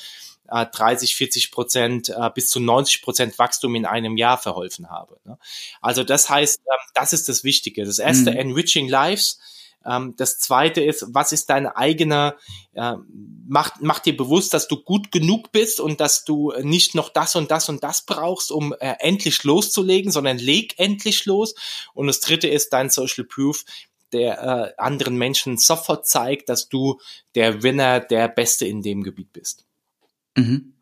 30, 0.48 1.16
40 1.16 1.52
Prozent 1.52 2.10
äh, 2.10 2.30
bis 2.34 2.50
zu 2.50 2.60
90 2.60 3.02
Prozent 3.02 3.40
Wachstum 3.40 3.76
in 3.76 3.86
einem 3.86 4.18
Jahr 4.18 4.38
verholfen 4.38 4.90
habe. 4.90 5.20
Ne? 5.26 5.38
Also 5.82 6.04
das 6.04 6.30
heißt, 6.30 6.60
ähm, 6.60 6.92
das 6.94 7.14
ist 7.14 7.30
das 7.30 7.44
Wichtige. 7.44 7.86
Das 7.86 8.00
erste, 8.00 8.32
mhm. 8.32 8.38
Enriching 8.38 8.88
Lives. 8.88 9.40
Ähm, 9.86 10.16
das 10.18 10.40
zweite 10.40 10.82
ist, 10.82 11.06
was 11.10 11.32
ist 11.32 11.50
deine 11.50 11.76
eigene, 11.76 12.36
äh, 12.74 12.94
mach, 13.48 13.72
mach 13.82 14.00
dir 14.00 14.16
bewusst, 14.16 14.54
dass 14.54 14.68
du 14.68 14.82
gut 14.82 15.12
genug 15.12 15.52
bist 15.52 15.80
und 15.80 16.00
dass 16.00 16.24
du 16.26 16.54
nicht 16.62 16.96
noch 16.96 17.10
das 17.10 17.36
und 17.36 17.52
das 17.52 17.70
und 17.70 17.84
das 17.84 18.06
brauchst, 18.06 18.52
um 18.52 18.74
äh, 18.74 18.96
endlich 19.00 19.44
loszulegen, 19.44 20.12
sondern 20.12 20.38
leg 20.38 20.76
endlich 20.78 21.26
los. 21.26 21.56
Und 21.94 22.08
das 22.08 22.20
dritte 22.20 22.48
ist 22.48 22.74
dein 22.74 22.90
Social 22.90 23.26
Proof, 23.26 23.66
der 24.12 24.74
äh, 24.78 24.82
anderen 24.82 25.18
Menschen 25.18 25.58
sofort 25.58 26.06
zeigt, 26.08 26.50
dass 26.50 26.70
du 26.70 27.00
der 27.36 27.64
Winner, 27.64 28.00
der 28.00 28.28
Beste 28.28 28.66
in 28.66 28.82
dem 28.82 29.04
Gebiet 29.04 29.34
bist. 29.34 29.66
Mhm. 30.36 30.74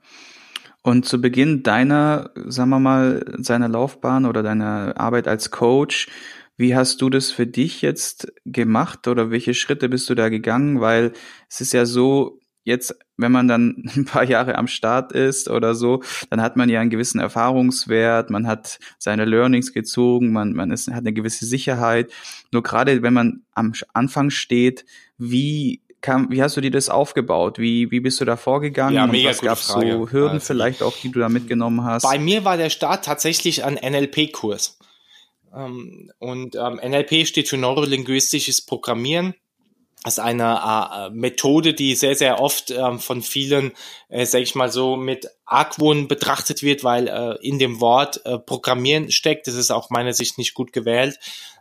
Und 0.83 1.05
zu 1.05 1.21
Beginn 1.21 1.63
deiner, 1.63 2.31
sagen 2.35 2.69
wir 2.69 2.79
mal, 2.79 3.23
seiner 3.37 3.67
Laufbahn 3.67 4.25
oder 4.25 4.41
deiner 4.41 4.99
Arbeit 4.99 5.27
als 5.27 5.51
Coach, 5.51 6.07
wie 6.57 6.75
hast 6.75 7.01
du 7.01 7.09
das 7.09 7.31
für 7.31 7.47
dich 7.47 7.81
jetzt 7.81 8.31
gemacht 8.45 9.07
oder 9.07 9.31
welche 9.31 9.53
Schritte 9.53 9.89
bist 9.89 10.09
du 10.09 10.15
da 10.15 10.29
gegangen? 10.29 10.81
Weil 10.81 11.13
es 11.49 11.61
ist 11.61 11.73
ja 11.73 11.85
so, 11.85 12.39
jetzt, 12.63 12.95
wenn 13.17 13.31
man 13.31 13.47
dann 13.47 13.83
ein 13.95 14.05
paar 14.05 14.23
Jahre 14.23 14.57
am 14.57 14.67
Start 14.67 15.11
ist 15.11 15.49
oder 15.49 15.75
so, 15.75 16.01
dann 16.29 16.41
hat 16.41 16.57
man 16.57 16.69
ja 16.69 16.79
einen 16.79 16.89
gewissen 16.89 17.19
Erfahrungswert, 17.19 18.29
man 18.29 18.47
hat 18.47 18.79
seine 18.97 19.25
Learnings 19.25 19.73
gezogen, 19.73 20.31
man, 20.31 20.53
man 20.53 20.71
ist, 20.71 20.87
hat 20.89 20.99
eine 20.99 21.13
gewisse 21.13 21.45
Sicherheit. 21.45 22.11
Nur 22.51 22.63
gerade 22.63 23.01
wenn 23.01 23.13
man 23.13 23.41
am 23.53 23.73
Anfang 23.93 24.29
steht, 24.29 24.85
wie 25.17 25.81
kam, 26.01 26.31
wie 26.31 26.41
hast 26.41 26.57
du 26.57 26.61
dir 26.61 26.71
das 26.71 26.89
aufgebaut? 26.89 27.59
Wie, 27.59 27.91
wie 27.91 27.99
bist 27.99 28.19
du 28.19 28.25
da 28.25 28.35
vorgegangen? 28.37 28.95
Ja, 28.95 29.07
mega 29.07 29.29
und 29.29 29.35
was 29.35 29.41
gab's 29.41 29.71
Frage. 29.71 29.91
so 29.91 30.11
Hürden 30.11 30.35
also, 30.35 30.45
vielleicht 30.45 30.83
auch, 30.83 30.95
die 30.97 31.11
du 31.11 31.19
da 31.19 31.29
mitgenommen 31.29 31.83
hast? 31.83 32.03
Bei 32.03 32.19
mir 32.19 32.43
war 32.43 32.57
der 32.57 32.69
Start 32.69 33.05
tatsächlich 33.05 33.63
ein 33.63 33.75
NLP-Kurs. 33.75 34.79
Ähm, 35.55 36.11
und 36.19 36.55
ähm, 36.55 36.79
NLP 36.83 37.27
steht 37.27 37.49
für 37.49 37.57
neurolinguistisches 37.57 38.61
Programmieren. 38.61 39.35
Ist 40.05 40.19
eine 40.19 40.59
äh, 40.63 41.09
Methode, 41.11 41.75
die 41.75 41.93
sehr, 41.93 42.15
sehr 42.15 42.39
oft 42.39 42.71
ähm, 42.71 42.99
von 42.99 43.21
vielen, 43.21 43.71
äh, 44.09 44.25
sage 44.25 44.43
ich 44.43 44.55
mal 44.55 44.71
so, 44.71 44.95
mit 44.95 45.29
Argwohn 45.45 46.07
betrachtet 46.07 46.63
wird, 46.63 46.83
weil 46.83 47.07
äh, 47.07 47.37
in 47.47 47.59
dem 47.59 47.79
Wort 47.81 48.25
äh, 48.25 48.39
Programmieren 48.39 49.11
steckt. 49.11 49.45
Das 49.45 49.53
ist 49.53 49.69
auch 49.69 49.91
meiner 49.91 50.13
Sicht 50.13 50.39
nicht 50.39 50.55
gut 50.55 50.73
gewählt. 50.73 51.19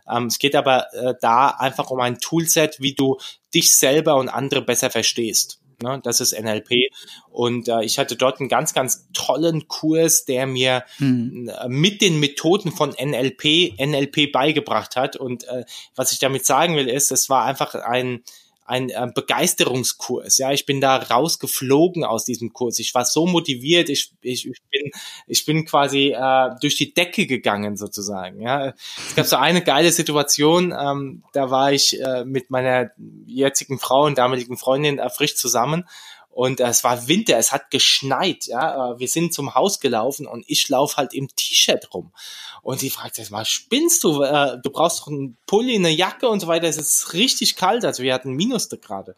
Ähm, 0.09 0.25
es 0.25 0.39
geht 0.39 0.55
aber 0.55 0.87
da 1.21 1.49
einfach 1.49 1.91
um 1.91 1.99
ein 1.99 2.17
Toolset, 2.17 2.77
wie 2.79 2.95
du 2.95 3.17
dich 3.53 3.71
selber 3.71 4.15
und 4.15 4.29
andere 4.29 4.63
besser 4.63 4.89
verstehst. 4.89 5.60
Ne? 5.81 5.99
Das 6.03 6.21
ist 6.21 6.39
NLP. 6.39 6.91
Und 7.29 7.67
äh, 7.67 7.83
ich 7.83 7.99
hatte 7.99 8.15
dort 8.15 8.39
einen 8.39 8.49
ganz, 8.49 8.73
ganz 8.73 9.07
tollen 9.13 9.67
Kurs, 9.67 10.25
der 10.25 10.47
mir 10.47 10.83
mhm. 10.99 11.51
mit 11.67 12.01
den 12.01 12.19
Methoden 12.19 12.71
von 12.71 12.91
NLP 12.91 13.79
NLP 13.79 14.31
beigebracht 14.31 14.95
hat. 14.95 15.15
Und 15.15 15.43
äh, 15.45 15.65
was 15.95 16.11
ich 16.11 16.19
damit 16.19 16.45
sagen 16.45 16.75
will, 16.75 16.87
ist, 16.87 17.11
es 17.11 17.29
war 17.29 17.45
einfach 17.45 17.75
ein 17.75 18.23
ein 18.65 18.89
äh, 18.89 19.07
Begeisterungskurs. 19.13 20.37
Ja, 20.37 20.51
ich 20.51 20.65
bin 20.65 20.81
da 20.81 20.97
rausgeflogen 20.97 22.03
aus 22.03 22.25
diesem 22.25 22.53
Kurs. 22.53 22.79
Ich 22.79 22.93
war 22.93 23.05
so 23.05 23.25
motiviert. 23.25 23.89
Ich, 23.89 24.13
ich, 24.21 24.47
ich 24.47 24.61
bin, 24.69 24.91
ich 25.27 25.45
bin 25.45 25.65
quasi 25.65 26.15
äh, 26.17 26.49
durch 26.61 26.77
die 26.77 26.93
Decke 26.93 27.25
gegangen 27.25 27.75
sozusagen. 27.77 28.41
Ja, 28.41 28.73
es 29.07 29.15
gab 29.15 29.25
so 29.25 29.35
eine 29.35 29.61
geile 29.61 29.91
Situation. 29.91 30.73
Ähm, 30.77 31.23
da 31.33 31.49
war 31.51 31.73
ich 31.73 31.99
äh, 31.99 32.23
mit 32.23 32.49
meiner 32.49 32.91
jetzigen 33.25 33.79
Frau 33.79 34.05
und 34.05 34.17
damaligen 34.17 34.57
Freundin 34.57 34.99
äh, 34.99 35.09
frisch 35.09 35.35
zusammen 35.35 35.85
und 36.31 36.61
es 36.61 36.83
war 36.83 37.07
Winter, 37.07 37.37
es 37.37 37.51
hat 37.51 37.71
geschneit, 37.71 38.45
ja. 38.45 38.93
Äh, 38.93 38.99
wir 38.99 39.07
sind 39.07 39.33
zum 39.33 39.53
Haus 39.53 39.79
gelaufen 39.79 40.27
und 40.27 40.45
ich 40.47 40.67
laufe 40.69 40.97
halt 40.97 41.13
im 41.13 41.27
T-Shirt 41.27 41.93
rum. 41.93 42.13
Und 42.61 42.79
sie 42.79 42.89
fragt 42.89 43.17
jetzt 43.17 43.31
mal, 43.31 43.45
spinnst 43.45 44.03
du? 44.03 44.21
Äh, 44.23 44.57
du 44.63 44.69
brauchst 44.69 45.01
doch 45.01 45.07
einen 45.07 45.37
Pulli, 45.45 45.75
eine 45.75 45.89
Jacke 45.89 46.29
und 46.29 46.39
so 46.39 46.47
weiter. 46.47 46.67
Es 46.67 46.77
ist 46.77 47.13
richtig 47.13 47.55
kalt, 47.57 47.83
also 47.83 48.01
wir 48.01 48.13
hatten 48.13 48.33
Minus 48.33 48.69
da 48.69 48.77
gerade. 48.77 49.15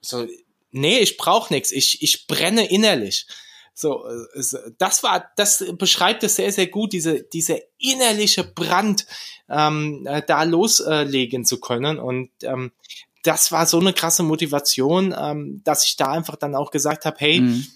So, 0.00 0.26
nee, 0.72 0.98
ich 0.98 1.16
brauche 1.16 1.52
nichts. 1.52 1.70
Ich, 1.70 2.02
ich 2.02 2.26
brenne 2.26 2.68
innerlich. 2.68 3.26
So, 3.72 4.04
äh, 4.06 4.72
das 4.78 5.02
war, 5.04 5.30
das 5.36 5.64
beschreibt 5.78 6.24
es 6.24 6.36
sehr, 6.36 6.50
sehr 6.50 6.66
gut, 6.66 6.92
diese, 6.92 7.22
diese 7.22 7.62
innerliche 7.78 8.42
Brand 8.42 9.06
ähm, 9.48 10.04
äh, 10.06 10.22
da 10.26 10.42
loslegen 10.42 11.44
zu 11.44 11.60
können. 11.60 12.00
Und 12.00 12.30
ähm, 12.42 12.72
das 13.26 13.50
war 13.52 13.66
so 13.66 13.80
eine 13.80 13.92
krasse 13.92 14.22
Motivation, 14.22 15.14
ähm, 15.18 15.60
dass 15.64 15.84
ich 15.84 15.96
da 15.96 16.10
einfach 16.10 16.36
dann 16.36 16.54
auch 16.54 16.70
gesagt 16.70 17.04
habe, 17.04 17.16
hey, 17.18 17.40
mhm. 17.40 17.66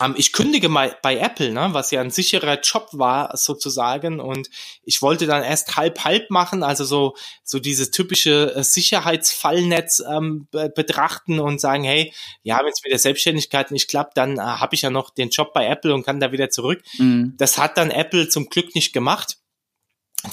ähm, 0.00 0.14
ich 0.16 0.32
kündige 0.32 0.68
mal 0.68 0.96
bei 1.02 1.18
Apple, 1.18 1.52
ne, 1.52 1.68
was 1.72 1.90
ja 1.90 2.00
ein 2.00 2.10
sicherer 2.10 2.60
Job 2.60 2.88
war 2.92 3.36
sozusagen 3.36 4.18
und 4.18 4.48
ich 4.84 5.02
wollte 5.02 5.26
dann 5.26 5.42
erst 5.42 5.76
halb 5.76 6.04
halb 6.04 6.30
machen, 6.30 6.62
also 6.62 6.84
so 6.84 7.14
so 7.44 7.58
dieses 7.58 7.90
typische 7.90 8.54
äh, 8.54 8.64
Sicherheitsfallnetz 8.64 10.02
ähm, 10.10 10.48
betrachten 10.50 11.38
und 11.38 11.60
sagen, 11.60 11.84
hey, 11.84 12.12
ja, 12.42 12.58
wenn 12.60 12.72
es 12.72 12.82
mit 12.82 12.92
der 12.92 12.98
Selbstständigkeit 12.98 13.70
nicht 13.72 13.88
klappt, 13.88 14.16
dann 14.16 14.38
äh, 14.38 14.40
habe 14.40 14.74
ich 14.74 14.82
ja 14.82 14.90
noch 14.90 15.10
den 15.10 15.28
Job 15.28 15.52
bei 15.52 15.66
Apple 15.66 15.92
und 15.92 16.04
kann 16.04 16.20
da 16.20 16.32
wieder 16.32 16.48
zurück. 16.48 16.82
Mhm. 16.98 17.34
Das 17.36 17.58
hat 17.58 17.76
dann 17.76 17.90
Apple 17.90 18.28
zum 18.28 18.48
Glück 18.48 18.74
nicht 18.74 18.92
gemacht 18.92 19.36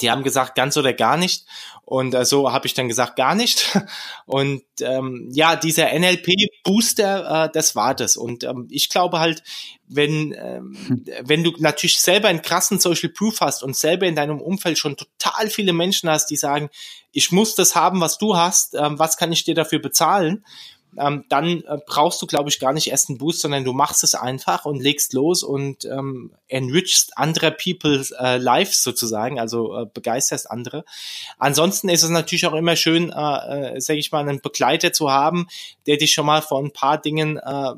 die 0.00 0.10
haben 0.10 0.22
gesagt, 0.22 0.54
ganz 0.54 0.76
oder 0.76 0.92
gar 0.92 1.16
nicht. 1.16 1.46
Und 1.84 2.14
äh, 2.14 2.24
so 2.24 2.52
habe 2.52 2.66
ich 2.66 2.74
dann 2.74 2.88
gesagt, 2.88 3.16
gar 3.16 3.34
nicht. 3.34 3.76
Und 4.26 4.62
ähm, 4.80 5.28
ja, 5.32 5.56
dieser 5.56 5.92
NLP-Booster, 5.92 7.46
äh, 7.46 7.50
das 7.52 7.74
war 7.74 7.94
das. 7.94 8.16
Und 8.16 8.44
ähm, 8.44 8.68
ich 8.70 8.88
glaube 8.88 9.18
halt, 9.18 9.42
wenn, 9.88 10.32
ähm, 10.38 10.76
hm. 10.86 11.04
wenn 11.24 11.42
du 11.42 11.52
natürlich 11.58 12.00
selber 12.00 12.28
einen 12.28 12.42
krassen 12.42 12.78
Social 12.78 13.08
Proof 13.08 13.40
hast 13.40 13.64
und 13.64 13.76
selber 13.76 14.06
in 14.06 14.14
deinem 14.14 14.40
Umfeld 14.40 14.78
schon 14.78 14.96
total 14.96 15.50
viele 15.50 15.72
Menschen 15.72 16.08
hast, 16.08 16.26
die 16.26 16.36
sagen, 16.36 16.70
ich 17.10 17.32
muss 17.32 17.56
das 17.56 17.74
haben, 17.74 18.00
was 18.00 18.18
du 18.18 18.36
hast, 18.36 18.74
ähm, 18.74 18.98
was 18.98 19.16
kann 19.16 19.32
ich 19.32 19.42
dir 19.42 19.56
dafür 19.56 19.80
bezahlen? 19.80 20.44
Ähm, 20.98 21.24
dann 21.28 21.62
äh, 21.62 21.78
brauchst 21.86 22.20
du, 22.20 22.26
glaube 22.26 22.48
ich, 22.48 22.58
gar 22.58 22.72
nicht 22.72 22.88
erst 22.88 23.08
einen 23.08 23.18
Boost, 23.18 23.40
sondern 23.40 23.64
du 23.64 23.72
machst 23.72 24.02
es 24.02 24.14
einfach 24.14 24.64
und 24.64 24.82
legst 24.82 25.12
los 25.12 25.42
und 25.42 25.84
ähm, 25.84 26.32
enrichst 26.48 27.16
andere 27.16 27.52
People's 27.52 28.10
äh, 28.10 28.38
Lives 28.38 28.82
sozusagen, 28.82 29.38
also 29.38 29.76
äh, 29.76 29.86
begeisterst 29.86 30.50
andere. 30.50 30.84
Ansonsten 31.38 31.88
ist 31.88 32.02
es 32.02 32.10
natürlich 32.10 32.46
auch 32.46 32.54
immer 32.54 32.76
schön, 32.76 33.10
äh, 33.10 33.76
äh, 33.76 33.80
sage 33.80 33.98
ich 33.98 34.10
mal, 34.10 34.20
einen 34.28 34.40
Begleiter 34.40 34.92
zu 34.92 35.10
haben, 35.10 35.46
der 35.86 35.96
dich 35.96 36.12
schon 36.12 36.26
mal 36.26 36.42
vor 36.42 36.62
ein 36.62 36.72
paar 36.72 37.00
Dingen 37.00 37.36
äh, 37.36 37.72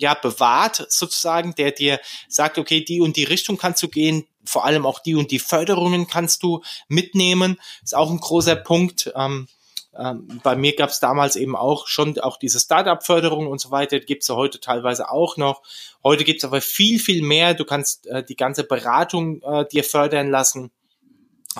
ja 0.00 0.14
bewahrt 0.14 0.86
sozusagen, 0.88 1.54
der 1.56 1.72
dir 1.72 2.00
sagt, 2.28 2.58
okay, 2.58 2.84
die 2.84 3.00
und 3.00 3.16
die 3.16 3.24
Richtung 3.24 3.58
kannst 3.58 3.82
du 3.82 3.88
gehen, 3.88 4.26
vor 4.44 4.64
allem 4.64 4.86
auch 4.86 5.00
die 5.00 5.14
und 5.14 5.30
die 5.30 5.38
Förderungen 5.38 6.06
kannst 6.06 6.42
du 6.42 6.62
mitnehmen, 6.88 7.58
ist 7.82 7.94
auch 7.94 8.10
ein 8.10 8.20
großer 8.20 8.56
Punkt. 8.56 9.12
Ähm, 9.14 9.48
ähm, 9.96 10.40
bei 10.42 10.54
mir 10.54 10.76
gab 10.76 10.90
es 10.90 11.00
damals 11.00 11.36
eben 11.36 11.56
auch 11.56 11.86
schon 11.86 12.18
auch 12.20 12.36
diese 12.36 12.60
Startup-Förderung 12.60 13.46
und 13.46 13.60
so 13.60 13.70
weiter, 13.70 14.00
gibt 14.00 14.22
es 14.22 14.28
ja 14.28 14.36
heute 14.36 14.60
teilweise 14.60 15.10
auch 15.10 15.36
noch. 15.36 15.62
Heute 16.04 16.24
gibt 16.24 16.38
es 16.38 16.44
aber 16.44 16.60
viel, 16.60 16.98
viel 16.98 17.22
mehr. 17.22 17.54
Du 17.54 17.64
kannst 17.64 18.06
äh, 18.06 18.24
die 18.24 18.36
ganze 18.36 18.64
Beratung 18.64 19.42
äh, 19.42 19.66
dir 19.66 19.84
fördern 19.84 20.30
lassen 20.30 20.70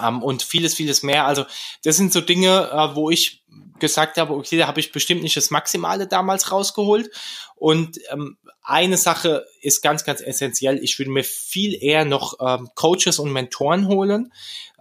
ähm, 0.02 0.22
und 0.22 0.42
vieles, 0.42 0.74
vieles 0.74 1.02
mehr. 1.02 1.26
Also 1.26 1.44
das 1.84 1.96
sind 1.96 2.12
so 2.12 2.20
Dinge, 2.20 2.70
äh, 2.70 2.94
wo 2.94 3.10
ich 3.10 3.44
gesagt 3.78 4.18
habe, 4.18 4.34
okay, 4.34 4.58
da 4.58 4.66
habe 4.66 4.80
ich 4.80 4.92
bestimmt 4.92 5.22
nicht 5.22 5.36
das 5.36 5.50
Maximale 5.50 6.06
damals 6.06 6.52
rausgeholt. 6.52 7.10
Und 7.54 7.98
ähm, 8.10 8.36
eine 8.62 8.96
Sache 8.96 9.46
ist 9.62 9.82
ganz, 9.82 10.04
ganz 10.04 10.20
essentiell. 10.20 10.78
Ich 10.82 10.98
würde 10.98 11.10
mir 11.10 11.24
viel 11.24 11.82
eher 11.82 12.04
noch 12.04 12.34
ähm, 12.40 12.68
Coaches 12.74 13.18
und 13.18 13.32
Mentoren 13.32 13.88
holen, 13.88 14.32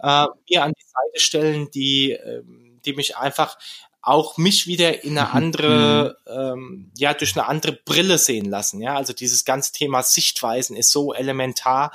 äh, 0.02 0.26
mir 0.50 0.62
an 0.62 0.72
die 0.72 0.84
Seite 0.84 1.20
stellen, 1.20 1.70
die 1.70 2.12
ähm, 2.12 2.67
die 2.84 2.92
mich 2.92 3.16
einfach 3.16 3.56
auch 4.00 4.38
mich 4.38 4.66
wieder 4.66 5.04
in 5.04 5.18
eine 5.18 5.28
mhm. 5.28 5.34
andere, 5.34 6.16
mhm. 6.26 6.32
ähm, 6.32 6.90
ja, 6.96 7.14
durch 7.14 7.36
eine 7.36 7.46
andere 7.46 7.72
Brille 7.72 8.18
sehen 8.18 8.46
lassen. 8.46 8.80
Ja, 8.80 8.96
also 8.96 9.12
dieses 9.12 9.44
ganze 9.44 9.72
Thema 9.72 10.02
Sichtweisen 10.02 10.76
ist 10.76 10.90
so 10.90 11.12
elementar. 11.12 11.92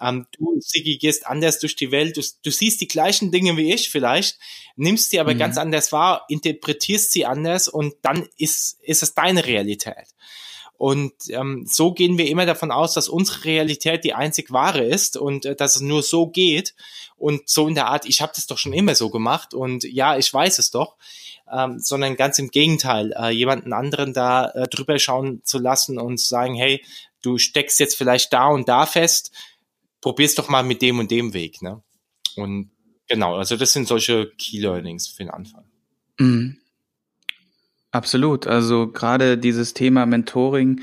Ähm, 0.00 0.26
du, 0.36 0.58
Sigi, 0.60 0.98
gehst 0.98 1.26
anders 1.26 1.60
durch 1.60 1.76
die 1.76 1.92
Welt. 1.92 2.16
Du, 2.16 2.22
du, 2.42 2.50
siehst 2.50 2.80
die 2.80 2.88
gleichen 2.88 3.30
Dinge 3.30 3.56
wie 3.56 3.72
ich 3.72 3.90
vielleicht, 3.90 4.38
nimmst 4.76 5.10
sie 5.10 5.20
aber 5.20 5.34
mhm. 5.34 5.38
ganz 5.38 5.58
anders 5.58 5.92
wahr, 5.92 6.24
interpretierst 6.28 7.12
sie 7.12 7.26
anders 7.26 7.68
und 7.68 7.94
dann 8.02 8.28
ist, 8.38 8.78
ist 8.82 9.02
es 9.02 9.14
deine 9.14 9.46
Realität. 9.46 10.08
Und 10.82 11.12
ähm, 11.28 11.64
so 11.64 11.92
gehen 11.92 12.18
wir 12.18 12.26
immer 12.26 12.44
davon 12.44 12.72
aus, 12.72 12.92
dass 12.92 13.08
unsere 13.08 13.44
Realität 13.44 14.02
die 14.02 14.14
einzig 14.14 14.50
wahre 14.50 14.82
ist 14.82 15.16
und 15.16 15.44
äh, 15.46 15.54
dass 15.54 15.76
es 15.76 15.80
nur 15.80 16.02
so 16.02 16.26
geht. 16.26 16.74
Und 17.16 17.48
so 17.48 17.68
in 17.68 17.76
der 17.76 17.86
Art, 17.86 18.04
ich 18.04 18.20
habe 18.20 18.32
das 18.34 18.48
doch 18.48 18.58
schon 18.58 18.72
immer 18.72 18.96
so 18.96 19.08
gemacht 19.08 19.54
und 19.54 19.84
ja, 19.84 20.16
ich 20.16 20.34
weiß 20.34 20.58
es 20.58 20.72
doch. 20.72 20.96
Ähm, 21.48 21.78
sondern 21.78 22.16
ganz 22.16 22.40
im 22.40 22.50
Gegenteil, 22.50 23.14
äh, 23.16 23.30
jemanden 23.30 23.72
anderen 23.72 24.12
da 24.12 24.48
äh, 24.48 24.66
drüber 24.66 24.98
schauen 24.98 25.40
zu 25.44 25.60
lassen 25.60 26.00
und 26.00 26.18
zu 26.18 26.26
sagen, 26.26 26.56
hey, 26.56 26.84
du 27.22 27.38
steckst 27.38 27.78
jetzt 27.78 27.96
vielleicht 27.96 28.32
da 28.32 28.48
und 28.48 28.68
da 28.68 28.84
fest, 28.84 29.30
probier's 30.00 30.34
doch 30.34 30.48
mal 30.48 30.64
mit 30.64 30.82
dem 30.82 30.98
und 30.98 31.12
dem 31.12 31.32
Weg. 31.32 31.62
Ne? 31.62 31.80
Und 32.34 32.72
genau, 33.06 33.36
also 33.36 33.56
das 33.56 33.72
sind 33.72 33.86
solche 33.86 34.32
Key 34.36 34.58
Learnings 34.58 35.06
für 35.06 35.22
den 35.22 35.30
Anfang. 35.30 35.62
Mhm. 36.18 36.58
Absolut. 37.92 38.46
Also 38.46 38.90
gerade 38.90 39.36
dieses 39.36 39.74
Thema 39.74 40.06
Mentoring 40.06 40.80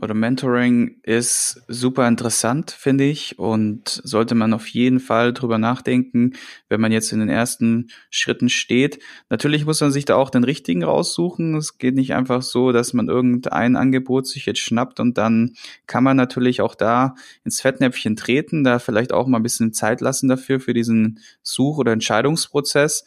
oder 0.00 0.14
Mentoring 0.14 1.00
ist 1.02 1.62
super 1.68 2.06
interessant, 2.08 2.70
finde 2.70 3.04
ich, 3.04 3.38
und 3.38 4.00
sollte 4.04 4.34
man 4.34 4.54
auf 4.54 4.66
jeden 4.68 5.00
Fall 5.00 5.32
drüber 5.34 5.58
nachdenken, 5.58 6.32
wenn 6.68 6.80
man 6.80 6.92
jetzt 6.92 7.12
in 7.12 7.18
den 7.20 7.28
ersten 7.28 7.88
Schritten 8.10 8.48
steht. 8.48 9.00
Natürlich 9.28 9.66
muss 9.66 9.80
man 9.80 9.90
sich 9.90 10.04
da 10.04 10.14
auch 10.14 10.30
den 10.30 10.44
richtigen 10.44 10.82
raussuchen. 10.82 11.56
Es 11.56 11.78
geht 11.78 11.94
nicht 11.94 12.14
einfach 12.14 12.42
so, 12.42 12.72
dass 12.72 12.94
man 12.94 13.08
irgendein 13.08 13.76
Angebot 13.76 14.26
sich 14.26 14.46
jetzt 14.46 14.60
schnappt 14.60 14.98
und 15.00 15.18
dann 15.18 15.54
kann 15.86 16.04
man 16.04 16.16
natürlich 16.16 16.62
auch 16.62 16.74
da 16.76 17.14
ins 17.44 17.60
Fettnäpfchen 17.60 18.16
treten, 18.16 18.64
da 18.64 18.78
vielleicht 18.78 19.12
auch 19.12 19.26
mal 19.26 19.40
ein 19.40 19.42
bisschen 19.42 19.72
Zeit 19.72 20.00
lassen 20.00 20.28
dafür, 20.28 20.58
für 20.60 20.74
diesen 20.74 21.18
Such- 21.42 21.78
oder 21.78 21.92
Entscheidungsprozess. 21.92 23.04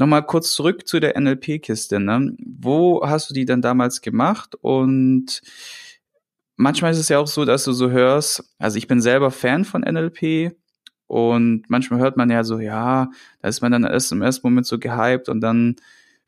Nochmal 0.00 0.24
kurz 0.24 0.54
zurück 0.54 0.88
zu 0.88 0.98
der 0.98 1.20
NLP-Kiste. 1.20 2.00
Ne? 2.00 2.34
Wo 2.42 3.06
hast 3.06 3.28
du 3.28 3.34
die 3.34 3.44
dann 3.44 3.60
damals 3.60 4.00
gemacht? 4.00 4.54
Und 4.54 5.42
manchmal 6.56 6.92
ist 6.92 6.98
es 6.98 7.10
ja 7.10 7.18
auch 7.18 7.26
so, 7.26 7.44
dass 7.44 7.64
du 7.64 7.72
so 7.72 7.90
hörst, 7.90 8.50
also 8.58 8.78
ich 8.78 8.86
bin 8.86 9.02
selber 9.02 9.30
Fan 9.30 9.66
von 9.66 9.82
NLP 9.82 10.56
und 11.06 11.64
manchmal 11.68 12.00
hört 12.00 12.16
man 12.16 12.30
ja 12.30 12.44
so, 12.44 12.60
ja, 12.60 13.10
da 13.42 13.48
ist 13.48 13.60
man 13.60 13.72
dann 13.72 13.84
erst 13.84 14.10
im 14.10 14.22
ersten 14.22 14.46
Moment 14.46 14.66
so 14.66 14.78
gehypt 14.78 15.28
und 15.28 15.42
dann 15.42 15.76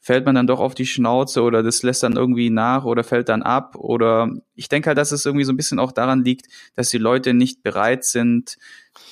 fällt 0.02 0.26
man 0.26 0.34
dann 0.34 0.48
doch 0.48 0.58
auf 0.58 0.74
die 0.74 0.84
Schnauze 0.84 1.42
oder 1.42 1.62
das 1.62 1.84
lässt 1.84 2.02
dann 2.02 2.16
irgendwie 2.16 2.50
nach 2.50 2.84
oder 2.84 3.04
fällt 3.04 3.28
dann 3.28 3.42
ab 3.42 3.76
oder 3.76 4.34
ich 4.56 4.68
denke 4.68 4.88
halt, 4.88 4.98
dass 4.98 5.12
es 5.12 5.24
irgendwie 5.24 5.44
so 5.44 5.52
ein 5.52 5.56
bisschen 5.56 5.78
auch 5.78 5.92
daran 5.92 6.24
liegt, 6.24 6.48
dass 6.74 6.90
die 6.90 6.98
Leute 6.98 7.34
nicht 7.34 7.62
bereit 7.62 8.04
sind, 8.04 8.58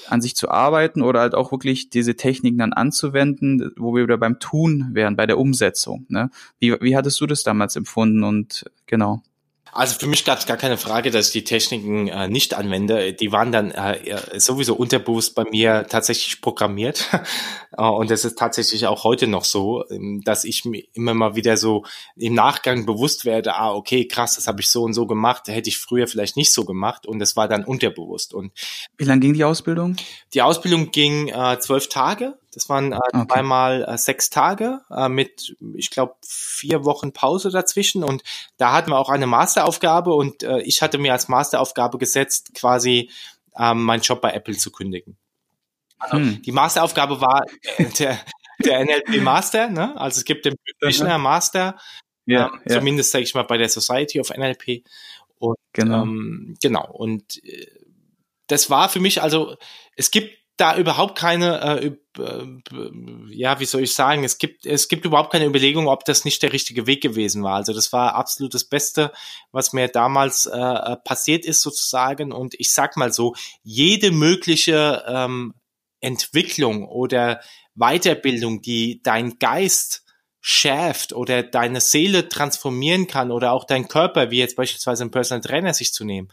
an 0.09 0.21
sich 0.21 0.35
zu 0.35 0.51
arbeiten 0.51 1.01
oder 1.01 1.21
halt 1.21 1.37
auch 1.37 1.53
wirklich 1.53 1.91
diese 1.91 2.17
Techniken 2.17 2.59
dann 2.59 2.73
anzuwenden, 2.73 3.73
wo 3.77 3.95
wir 3.95 4.03
wieder 4.03 4.19
beim 4.19 4.41
Tun 4.41 4.91
wären, 4.93 5.15
bei 5.15 5.27
der 5.27 5.39
Umsetzung. 5.39 6.07
Ne? 6.09 6.29
Wie, 6.59 6.73
wie 6.81 6.97
hattest 6.97 7.21
du 7.21 7.27
das 7.27 7.45
damals 7.45 7.77
empfunden 7.77 8.25
und 8.25 8.65
genau? 8.87 9.23
Also 9.73 9.99
für 9.99 10.07
mich 10.07 10.25
gab 10.25 10.39
es 10.39 10.47
gar 10.47 10.57
keine 10.57 10.79
Frage, 10.79 11.11
dass 11.11 11.29
ich 11.29 11.33
die 11.33 11.45
Techniken 11.45 12.09
äh, 12.09 12.29
nicht 12.29 12.55
anwende. 12.55 13.13
Die 13.13 13.33
waren 13.33 13.53
dann 13.53 13.71
äh, 13.71 14.41
sowieso 14.41 14.75
unterbewusst 14.75 15.35
bei 15.35 15.45
mir 15.45 15.87
tatsächlich 15.89 16.41
programmiert. 16.41 17.09
Äh, 17.79 17.85
und 17.85 18.11
das 18.11 18.25
ist 18.25 18.37
tatsächlich 18.37 18.89
auch 18.89 19.05
heute 19.05 19.29
noch 19.29 19.45
so, 19.45 19.85
ähm, 19.91 20.23
dass 20.25 20.43
ich 20.43 20.65
mir 20.65 20.83
immer 20.93 21.15
mal 21.15 21.37
wieder 21.37 21.57
so 21.57 21.85
im 22.17 22.35
Nachgang 22.35 22.85
bewusst 22.85 23.25
werde, 23.25 23.55
ah, 23.55 23.73
okay, 23.73 24.09
krass, 24.09 24.35
das 24.35 24.49
habe 24.49 24.61
ich 24.61 24.69
so 24.69 24.83
und 24.83 24.93
so 24.93 25.07
gemacht, 25.07 25.47
hätte 25.47 25.69
ich 25.69 25.79
früher 25.79 26.09
vielleicht 26.09 26.37
nicht 26.37 26.53
so 26.53 26.65
gemacht 26.65 27.07
und 27.07 27.21
das 27.21 27.37
war 27.37 27.47
dann 27.47 27.65
unterbewusst. 27.65 28.35
Und 28.35 28.51
Wie 28.99 29.05
lang 29.05 29.21
ging 29.21 29.35
die 29.35 29.45
Ausbildung? 29.45 29.95
Die 30.35 30.43
Ausbildung 30.43 30.91
ging 30.91 31.29
äh, 31.29 31.61
zwölf 31.61 31.89
Tage 31.89 32.40
das 32.53 32.69
waren 32.69 32.93
äh, 32.93 32.99
okay. 33.13 33.27
zweimal 33.29 33.85
äh, 33.85 33.99
sechs 33.99 34.31
Tage 34.31 34.81
äh, 34.91 35.09
mit, 35.09 35.57
ich 35.75 35.91
glaube, 35.91 36.15
vier 36.23 36.85
Wochen 36.85 37.13
Pause 37.13 37.51
dazwischen. 37.51 38.03
Und 38.03 38.23
da 38.57 38.73
hatten 38.73 38.91
wir 38.91 38.99
auch 38.99 39.11
eine 39.11 39.27
Masteraufgabe 39.27 40.13
und 40.13 40.43
äh, 40.43 40.61
ich 40.61 40.83
hatte 40.83 40.99
mir 40.99 41.13
als 41.13 41.29
Masteraufgabe 41.29 41.99
gesetzt, 41.99 42.55
quasi 42.55 43.11
ähm, 43.57 43.85
meinen 43.85 44.03
Job 44.03 44.21
bei 44.21 44.33
Apple 44.33 44.57
zu 44.57 44.71
kündigen. 44.71 45.17
Also, 45.99 46.17
hm. 46.17 46.43
Die 46.43 46.53
Masteraufgabe 46.53 47.21
war 47.21 47.45
äh, 47.77 47.85
der, 47.99 48.19
der 48.65 48.85
NLP 48.85 49.23
Master, 49.23 49.69
ne? 49.69 49.99
Also 50.01 50.19
es 50.19 50.25
gibt 50.25 50.45
den 50.45 50.57
Practitioner 50.57 51.19
Master, 51.19 51.79
ja, 52.27 52.47
äh, 52.47 52.73
ja. 52.73 52.79
zumindest 52.79 53.13
sage 53.13 53.25
ich 53.25 53.35
mal 53.35 53.43
bei 53.43 53.59
der 53.59 53.69
Society 53.69 54.21
of 54.21 54.31
NLP. 54.31 54.85
Und 55.39 55.57
genau, 55.73 56.03
ähm, 56.03 56.57
genau. 56.61 56.91
Und 56.91 57.45
äh, 57.45 57.67
das 58.47 58.71
war 58.71 58.89
für 58.89 59.01
mich 59.01 59.23
also, 59.23 59.57
es 59.95 60.11
gibt 60.11 60.40
da 60.61 60.77
überhaupt 60.77 61.17
keine, 61.17 61.61
äh, 61.81 61.87
äh, 62.19 62.61
ja, 63.31 63.61
wie 63.61 63.65
soll 63.65 63.83
ich 63.83 63.95
sagen, 63.95 64.25
es 64.25 64.39
gibt, 64.39 64.67
es 64.67 64.89
gibt 64.89 65.05
überhaupt 65.05 65.33
keine 65.33 65.47
Überlegung, 65.47 65.89
ob 65.89 66.05
das 66.05 66.25
nicht 66.25 66.43
der 66.43 66.53
richtige 66.53 66.87
Weg 66.87 67.03
gewesen 67.03 67.43
war. 67.43 67.57
Also 67.57 67.73
das 67.73 67.93
war 67.93 68.15
absolut 68.15 68.53
das 68.53 68.65
Beste, 68.65 69.13
was 69.53 69.73
mir 69.73 69.89
damals 69.89 70.47
äh, 70.47 70.59
äh, 70.59 70.97
passiert 70.97 71.45
ist 71.45 71.63
sozusagen. 71.63 72.33
Und 72.33 72.55
ich 72.59 72.73
sag 72.73 72.97
mal 72.97 73.13
so, 73.13 73.35
jede 73.63 74.11
mögliche 74.11 75.05
ähm, 75.07 75.55
Entwicklung 76.01 76.87
oder 76.87 77.41
Weiterbildung, 77.75 78.61
die 78.61 79.03
dein 79.03 79.39
Geist 79.39 80.05
schärft 80.41 81.13
oder 81.13 81.43
deine 81.43 81.81
Seele 81.81 82.29
transformieren 82.29 83.07
kann 83.07 83.31
oder 83.31 83.53
auch 83.53 83.65
dein 83.65 83.89
Körper, 83.89 84.31
wie 84.31 84.39
jetzt 84.39 84.57
beispielsweise 84.57 85.05
ein 85.05 85.11
Personal 85.11 85.43
Trainer 85.43 85.75
sich 85.75 85.93
zu 85.93 86.05
nehmen, 86.05 86.29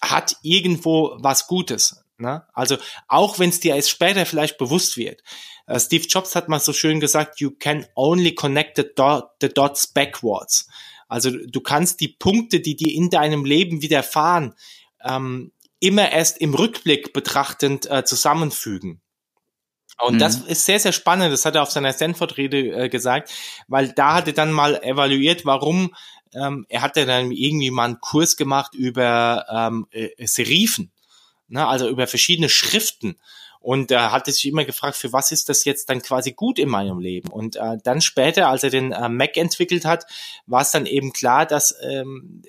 hat 0.00 0.36
irgendwo 0.42 1.16
was 1.18 1.46
Gutes. 1.46 2.03
Ne? 2.18 2.44
Also 2.52 2.76
auch 3.08 3.38
wenn 3.38 3.50
es 3.50 3.60
dir 3.60 3.74
erst 3.74 3.90
später 3.90 4.24
vielleicht 4.26 4.58
bewusst 4.58 4.96
wird. 4.96 5.22
Uh, 5.68 5.78
Steve 5.78 6.04
Jobs 6.06 6.36
hat 6.36 6.48
mal 6.48 6.60
so 6.60 6.72
schön 6.72 7.00
gesagt, 7.00 7.40
you 7.40 7.50
can 7.50 7.86
only 7.94 8.34
connect 8.34 8.76
the, 8.76 8.84
dot, 8.94 9.30
the 9.40 9.48
dots 9.48 9.86
backwards. 9.86 10.68
Also 11.08 11.30
du 11.30 11.60
kannst 11.60 12.00
die 12.00 12.08
Punkte, 12.08 12.60
die 12.60 12.76
dir 12.76 12.92
in 12.92 13.10
deinem 13.10 13.44
Leben 13.44 13.82
widerfahren, 13.82 14.54
ähm, 15.02 15.52
immer 15.80 16.10
erst 16.12 16.38
im 16.38 16.54
Rückblick 16.54 17.12
betrachtend 17.12 17.90
äh, 17.90 18.04
zusammenfügen. 18.04 19.00
Und 20.02 20.14
mhm. 20.14 20.18
das 20.18 20.36
ist 20.36 20.64
sehr, 20.64 20.80
sehr 20.80 20.92
spannend. 20.92 21.32
Das 21.32 21.44
hat 21.44 21.54
er 21.54 21.62
auf 21.62 21.70
seiner 21.70 21.92
Stanford-Rede 21.92 22.84
äh, 22.84 22.88
gesagt, 22.88 23.32
weil 23.68 23.92
da 23.92 24.14
hat 24.14 24.26
er 24.26 24.32
dann 24.32 24.52
mal 24.52 24.82
evaluiert, 24.82 25.44
warum 25.46 25.94
ähm, 26.34 26.66
er 26.68 26.82
hatte 26.82 27.06
dann 27.06 27.30
irgendwie 27.30 27.70
mal 27.70 27.84
einen 27.84 28.00
Kurs 28.00 28.36
gemacht 28.36 28.74
über 28.74 29.46
ähm, 29.50 29.86
äh, 29.90 30.26
Serifen 30.26 30.90
ne, 31.48 31.66
also 31.66 31.88
über 31.88 32.06
verschiedene 32.06 32.48
Schriften. 32.48 33.16
Und 33.60 33.90
er 33.90 34.12
hatte 34.12 34.30
sich 34.30 34.46
immer 34.46 34.66
gefragt, 34.66 34.96
für 34.96 35.12
was 35.14 35.32
ist 35.32 35.48
das 35.48 35.64
jetzt 35.64 35.88
dann 35.88 36.02
quasi 36.02 36.32
gut 36.32 36.58
in 36.58 36.68
meinem 36.68 36.98
Leben? 36.98 37.30
Und 37.30 37.56
äh, 37.56 37.78
dann 37.82 38.02
später, 38.02 38.48
als 38.48 38.62
er 38.62 38.68
den 38.68 38.92
äh, 38.92 39.08
Mac 39.08 39.38
entwickelt 39.38 39.86
hat, 39.86 40.04
war 40.46 40.60
es 40.60 40.70
dann 40.70 40.84
eben 40.84 41.14
klar, 41.14 41.46
dass 41.46 41.74
ähm, 41.82 42.42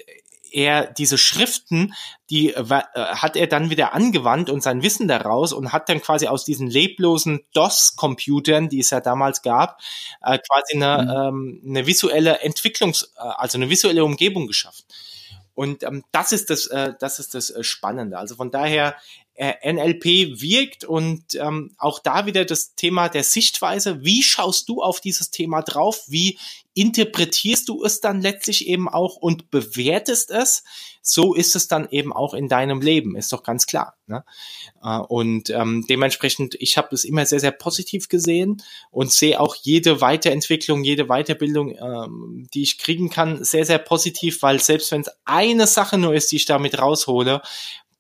er 0.56 0.88
diese 0.88 1.18
Schriften, 1.18 1.94
die 2.30 2.54
äh, 2.54 2.64
hat 2.64 3.36
er 3.36 3.48
dann 3.48 3.70
wieder 3.70 3.94
angewandt 3.94 4.50
und 4.50 4.64
sein 4.64 4.84
Wissen 4.84 5.08
daraus 5.08 5.54
und 5.54 5.74
hat 5.74 5.90
dann 5.90 6.02
quasi 6.02 6.28
aus 6.28 6.46
diesen 6.46 6.68
leblosen 6.68 7.46
DOS-Computern, 7.54 8.70
die 8.70 8.80
es 8.80 8.90
ja 8.90 9.02
damals 9.02 9.42
gab, 9.42 9.80
äh, 10.22 10.40
quasi 10.40 10.76
eine, 10.76 11.04
mhm. 11.04 11.10
ähm, 11.12 11.62
eine 11.66 11.88
visuelle 11.88 12.42
Entwicklungs-, 12.44 13.10
äh, 13.18 13.22
also 13.22 13.58
eine 13.58 13.70
visuelle 13.70 14.04
Umgebung 14.04 14.48
geschaffen. 14.48 14.86
Und 15.56 15.84
ähm, 15.84 16.04
das 16.12 16.32
ist 16.34 16.50
das, 16.50 16.68
äh, 16.68 16.94
das 17.00 17.20
ist 17.20 17.34
das 17.34 17.50
äh, 17.50 17.64
Spannende. 17.64 18.18
Also 18.18 18.36
von 18.36 18.52
daher 18.52 18.96
äh, 19.36 19.74
NLP 19.74 20.42
wirkt 20.42 20.84
und 20.84 21.36
ähm, 21.36 21.72
auch 21.78 22.00
da 22.00 22.26
wieder 22.26 22.46
das 22.46 22.76
Thema 22.76 23.10
der 23.10 23.24
Sichtweise. 23.24 24.04
Wie 24.04 24.22
schaust 24.22 24.70
du 24.70 24.82
auf 24.82 25.00
dieses 25.00 25.32
Thema 25.32 25.62
drauf? 25.62 26.04
Wie 26.08 26.38
interpretierst 26.76 27.70
du 27.70 27.84
es 27.84 28.02
dann 28.02 28.22
letztlich 28.22 28.68
eben 28.68 28.88
auch 28.88 29.16
und 29.16 29.50
bewertest 29.50 30.30
es? 30.30 30.64
So 31.02 31.34
ist 31.34 31.56
es 31.56 31.68
dann 31.68 31.88
eben 31.90 32.12
auch 32.14 32.34
in 32.34 32.50
deinem 32.50 32.82
Leben, 32.82 33.16
ist 33.16 33.32
doch 33.32 33.44
ganz 33.44 33.66
klar. 33.66 33.96
Ne? 34.08 34.24
Äh, 34.84 35.00
und 35.00 35.50
ähm, 35.50 35.86
dementsprechend, 35.90 36.56
ich 36.60 36.78
habe 36.78 36.94
es 36.94 37.06
immer 37.06 37.26
sehr, 37.26 37.40
sehr 37.40 37.52
positiv 37.52 38.10
gesehen 38.10 38.62
und 38.92 39.12
sehe 39.12 39.40
auch 39.40 39.56
jede 39.56 40.02
Weiterentwicklung, 40.02 40.84
jede 40.84 41.06
Weiterbildung, 41.06 41.72
ähm, 41.72 42.48
die 42.54 42.64
ich 42.64 42.78
kriegen 42.78 43.10
kann, 43.10 43.44
sehr, 43.44 43.66
sehr 43.66 43.80
positiv, 43.80 44.42
weil 44.42 44.60
selbst 44.60 44.92
wenn 44.92 45.02
es 45.02 45.12
eine 45.24 45.68
Sache 45.68 45.98
nur 45.98 46.14
ist, 46.14 46.32
die 46.32 46.38
ich 46.38 46.46
damit 46.46 46.78
raushole, 46.78 47.42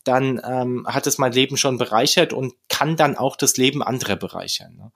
dann 0.03 0.39
ähm, 0.45 0.85
hat 0.87 1.07
es 1.07 1.17
mein 1.17 1.31
Leben 1.31 1.57
schon 1.57 1.77
bereichert 1.77 2.33
und 2.33 2.53
kann 2.69 2.97
dann 2.97 3.15
auch 3.15 3.37
das 3.37 3.57
Leben 3.57 3.81
anderer 3.81 4.17
bereichern. 4.17 4.75
Ne? 4.75 4.91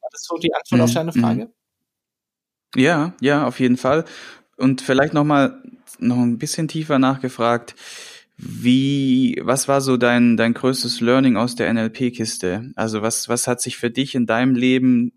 War 0.00 0.10
das 0.10 0.24
so 0.24 0.36
die 0.36 0.52
Antwort 0.52 0.78
mhm. 0.78 0.84
auf 0.84 0.92
deine 0.92 1.12
Frage? 1.12 1.52
Ja, 2.76 3.14
ja, 3.20 3.46
auf 3.46 3.60
jeden 3.60 3.76
Fall. 3.76 4.04
Und 4.56 4.80
vielleicht 4.82 5.14
noch 5.14 5.24
mal 5.24 5.62
noch 5.98 6.18
ein 6.18 6.38
bisschen 6.38 6.68
tiefer 6.68 6.98
nachgefragt. 6.98 7.74
Wie, 8.36 9.40
was 9.42 9.68
war 9.68 9.80
so 9.80 9.96
dein, 9.96 10.36
dein 10.36 10.54
größtes 10.54 11.00
Learning 11.00 11.36
aus 11.36 11.54
der 11.54 11.72
NLP-Kiste? 11.72 12.72
Also 12.74 13.00
was, 13.00 13.28
was 13.28 13.46
hat 13.46 13.60
sich 13.60 13.76
für 13.76 13.90
dich 13.90 14.14
in 14.14 14.26
deinem 14.26 14.54
Leben 14.54 15.12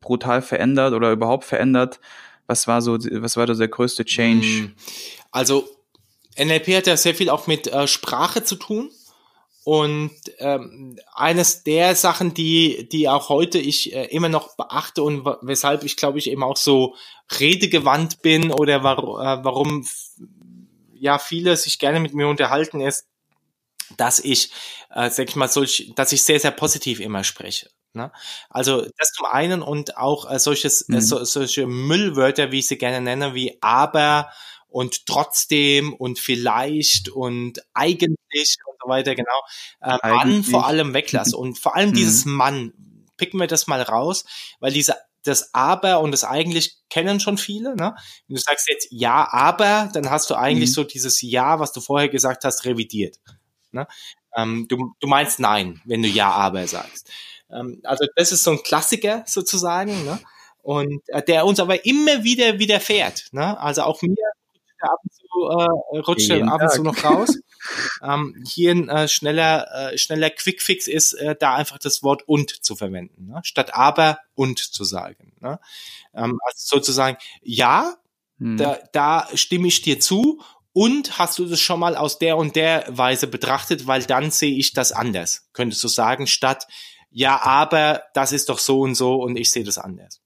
brutal 0.00 0.42
verändert 0.42 0.92
oder 0.92 1.12
überhaupt 1.12 1.44
verändert? 1.44 2.00
Was 2.46 2.66
war 2.66 2.82
so, 2.82 2.98
was 2.98 3.36
war 3.36 3.46
da 3.46 3.54
der 3.54 3.68
größte 3.68 4.04
Change? 4.04 4.46
Hm. 4.46 4.72
Also 5.30 5.68
NLP 6.36 6.76
hat 6.76 6.86
ja 6.88 6.96
sehr 6.96 7.14
viel 7.14 7.30
auch 7.30 7.46
mit 7.46 7.68
äh, 7.68 7.86
Sprache 7.86 8.42
zu 8.42 8.56
tun. 8.56 8.90
Und 9.70 10.10
ähm, 10.38 10.98
eines 11.14 11.62
der 11.62 11.94
Sachen, 11.94 12.34
die, 12.34 12.88
die 12.88 13.08
auch 13.08 13.28
heute 13.28 13.58
ich 13.60 13.94
äh, 13.94 14.06
immer 14.06 14.28
noch 14.28 14.56
beachte 14.56 15.04
und 15.04 15.24
weshalb 15.42 15.84
ich 15.84 15.96
glaube 15.96 16.18
ich 16.18 16.28
eben 16.28 16.42
auch 16.42 16.56
so 16.56 16.96
redegewandt 17.38 18.20
bin 18.20 18.50
oder 18.50 18.82
war, 18.82 18.98
äh, 18.98 19.44
warum 19.44 19.86
ja 20.94 21.20
viele 21.20 21.56
sich 21.56 21.78
gerne 21.78 22.00
mit 22.00 22.14
mir 22.14 22.26
unterhalten, 22.26 22.80
ist, 22.80 23.06
dass 23.96 24.18
ich, 24.18 24.50
äh, 24.92 25.08
sag 25.08 25.28
ich 25.28 25.36
mal, 25.36 25.46
solch, 25.46 25.92
dass 25.94 26.10
ich 26.10 26.24
sehr, 26.24 26.40
sehr 26.40 26.50
positiv 26.50 26.98
immer 26.98 27.22
spreche. 27.22 27.70
Ne? 27.92 28.10
Also 28.48 28.84
das 28.98 29.12
zum 29.12 29.26
einen 29.26 29.62
und 29.62 29.96
auch 29.96 30.28
äh, 30.28 30.40
solches, 30.40 30.82
äh, 30.88 30.94
mhm. 30.94 30.98
äh, 30.98 31.00
so, 31.00 31.22
solche 31.22 31.68
Müllwörter, 31.68 32.50
wie 32.50 32.58
ich 32.58 32.66
sie 32.66 32.76
gerne 32.76 33.00
nenne, 33.00 33.34
wie 33.34 33.56
aber 33.60 34.32
und 34.70 35.06
trotzdem 35.06 35.92
und 35.92 36.18
vielleicht 36.18 37.08
und 37.08 37.62
eigentlich 37.74 38.56
und 38.66 38.76
so 38.82 38.88
weiter, 38.88 39.14
genau. 39.14 39.40
Äh, 39.80 39.96
Mann 40.08 40.44
vor 40.44 40.66
allem 40.66 40.94
weglasse. 40.94 41.36
Und 41.40 41.58
vor 41.58 41.76
allem 41.76 41.92
dieses 41.92 42.24
mhm. 42.24 42.32
Mann, 42.32 42.72
picken 43.16 43.38
wir 43.38 43.46
das 43.46 43.66
mal 43.66 43.82
raus, 43.82 44.24
weil 44.60 44.72
diese 44.72 44.96
das 45.24 45.52
Aber 45.52 46.00
und 46.00 46.12
das 46.12 46.24
eigentlich 46.24 46.78
kennen 46.88 47.20
schon 47.20 47.38
viele. 47.38 47.76
Ne? 47.76 47.94
Wenn 48.26 48.36
du 48.36 48.40
sagst 48.40 48.68
jetzt 48.68 48.88
Ja, 48.90 49.28
aber, 49.30 49.90
dann 49.92 50.10
hast 50.10 50.30
du 50.30 50.34
eigentlich 50.34 50.70
mhm. 50.70 50.74
so 50.74 50.84
dieses 50.84 51.20
Ja, 51.20 51.60
was 51.60 51.72
du 51.72 51.80
vorher 51.80 52.08
gesagt 52.08 52.44
hast, 52.44 52.64
revidiert. 52.64 53.18
Ne? 53.72 53.86
Ähm, 54.34 54.66
du, 54.68 54.94
du 54.98 55.06
meinst 55.06 55.38
Nein, 55.38 55.80
wenn 55.84 56.02
du 56.02 56.08
Ja, 56.08 56.30
aber 56.30 56.66
sagst. 56.66 57.10
Ähm, 57.50 57.80
also 57.84 58.06
das 58.16 58.32
ist 58.32 58.44
so 58.44 58.52
ein 58.52 58.62
Klassiker 58.62 59.24
sozusagen. 59.26 60.04
Ne? 60.04 60.18
Und 60.62 61.02
äh, 61.08 61.22
der 61.22 61.44
uns 61.44 61.60
aber 61.60 61.84
immer 61.84 62.24
wieder 62.24 62.58
widerfährt. 62.58 63.28
Ne? 63.32 63.58
Also 63.60 63.82
auch 63.82 64.00
mir 64.02 64.16
ab 64.82 64.98
und 65.02 65.12
zu, 65.12 65.94
äh, 65.94 65.98
rutscht 66.00 66.30
ab 66.30 66.60
und 66.62 66.70
zu 66.70 66.82
noch 66.82 67.04
raus. 67.04 67.38
ähm, 68.02 68.42
hier 68.46 68.72
ein 68.72 68.88
äh, 68.88 69.08
schneller, 69.08 69.92
äh, 69.92 69.98
schneller 69.98 70.30
Quickfix 70.30 70.86
ist, 70.86 71.12
äh, 71.14 71.36
da 71.38 71.54
einfach 71.54 71.78
das 71.78 72.02
Wort 72.02 72.22
und 72.26 72.64
zu 72.64 72.76
verwenden, 72.76 73.26
ne? 73.26 73.40
statt 73.42 73.74
aber 73.74 74.18
und 74.34 74.58
zu 74.58 74.84
sagen. 74.84 75.32
Ne? 75.40 75.60
Ähm, 76.14 76.38
also 76.44 76.76
sozusagen, 76.76 77.16
ja, 77.42 77.96
hm. 78.38 78.56
da, 78.56 78.78
da 78.92 79.28
stimme 79.34 79.68
ich 79.68 79.82
dir 79.82 80.00
zu 80.00 80.42
und 80.72 81.18
hast 81.18 81.38
du 81.38 81.46
das 81.46 81.60
schon 81.60 81.80
mal 81.80 81.96
aus 81.96 82.18
der 82.18 82.36
und 82.36 82.56
der 82.56 82.84
Weise 82.88 83.26
betrachtet, 83.26 83.86
weil 83.86 84.04
dann 84.04 84.30
sehe 84.30 84.56
ich 84.56 84.72
das 84.72 84.92
anders, 84.92 85.48
könntest 85.52 85.82
du 85.84 85.88
sagen, 85.88 86.26
statt 86.26 86.66
ja, 87.10 87.42
aber 87.42 88.04
das 88.14 88.32
ist 88.32 88.48
doch 88.48 88.58
so 88.58 88.80
und 88.80 88.94
so 88.94 89.16
und 89.16 89.36
ich 89.36 89.50
sehe 89.50 89.64
das 89.64 89.78
anders. 89.78 90.20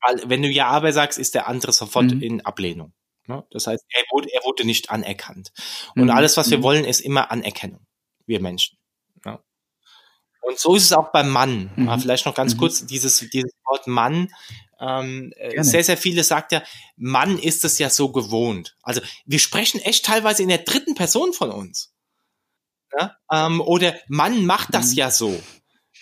Weil 0.00 0.22
wenn 0.30 0.42
du 0.42 0.48
ja, 0.48 0.68
aber 0.68 0.92
sagst, 0.92 1.18
ist 1.18 1.34
der 1.34 1.48
andere 1.48 1.72
sofort 1.72 2.14
mhm. 2.14 2.22
in 2.22 2.46
Ablehnung. 2.46 2.92
Ne? 3.28 3.44
Das 3.50 3.66
heißt, 3.66 3.84
er 3.90 4.02
wurde, 4.10 4.32
er 4.32 4.42
wurde 4.44 4.64
nicht 4.64 4.90
anerkannt. 4.90 5.52
Und 5.94 6.04
mhm. 6.04 6.10
alles, 6.10 6.36
was 6.36 6.50
wir 6.50 6.58
mhm. 6.58 6.62
wollen, 6.62 6.84
ist 6.84 7.00
immer 7.00 7.30
Anerkennung. 7.30 7.86
Wir 8.26 8.40
Menschen. 8.40 8.78
Ne? 9.24 9.38
Und 10.40 10.58
so 10.58 10.74
ist 10.74 10.84
es 10.84 10.92
auch 10.92 11.12
beim 11.12 11.28
Mann. 11.28 11.70
Mhm. 11.76 12.00
Vielleicht 12.00 12.24
noch 12.24 12.34
ganz 12.34 12.54
mhm. 12.54 12.58
kurz 12.58 12.86
dieses, 12.86 13.18
dieses 13.30 13.52
Wort 13.66 13.86
Mann. 13.86 14.32
Ähm, 14.80 15.32
äh, 15.36 15.62
sehr, 15.62 15.84
sehr 15.84 15.98
viele 15.98 16.24
sagt 16.24 16.52
ja, 16.52 16.62
Mann 16.96 17.38
ist 17.38 17.64
es 17.64 17.78
ja 17.78 17.90
so 17.90 18.10
gewohnt. 18.12 18.76
Also 18.82 19.02
wir 19.26 19.38
sprechen 19.38 19.80
echt 19.80 20.06
teilweise 20.06 20.42
in 20.42 20.48
der 20.48 20.58
dritten 20.58 20.94
Person 20.94 21.34
von 21.34 21.50
uns. 21.50 21.92
Ja? 22.98 23.16
Ähm, 23.30 23.60
oder 23.60 23.94
Mann 24.08 24.46
macht 24.46 24.72
das 24.72 24.92
mhm. 24.92 24.96
ja 24.96 25.10
so. 25.10 25.38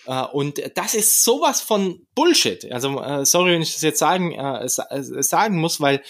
Uh, 0.08 0.26
und 0.32 0.62
das 0.76 0.94
ist 0.94 1.24
sowas 1.24 1.60
von 1.60 2.06
Bullshit. 2.14 2.70
Also 2.70 3.00
uh, 3.00 3.24
sorry, 3.24 3.52
wenn 3.52 3.62
ich 3.62 3.72
das 3.72 3.82
jetzt 3.82 3.98
sagen 3.98 4.38
uh, 4.38 4.66
sagen 4.68 5.58
muss, 5.58 5.80
weil 5.80 6.02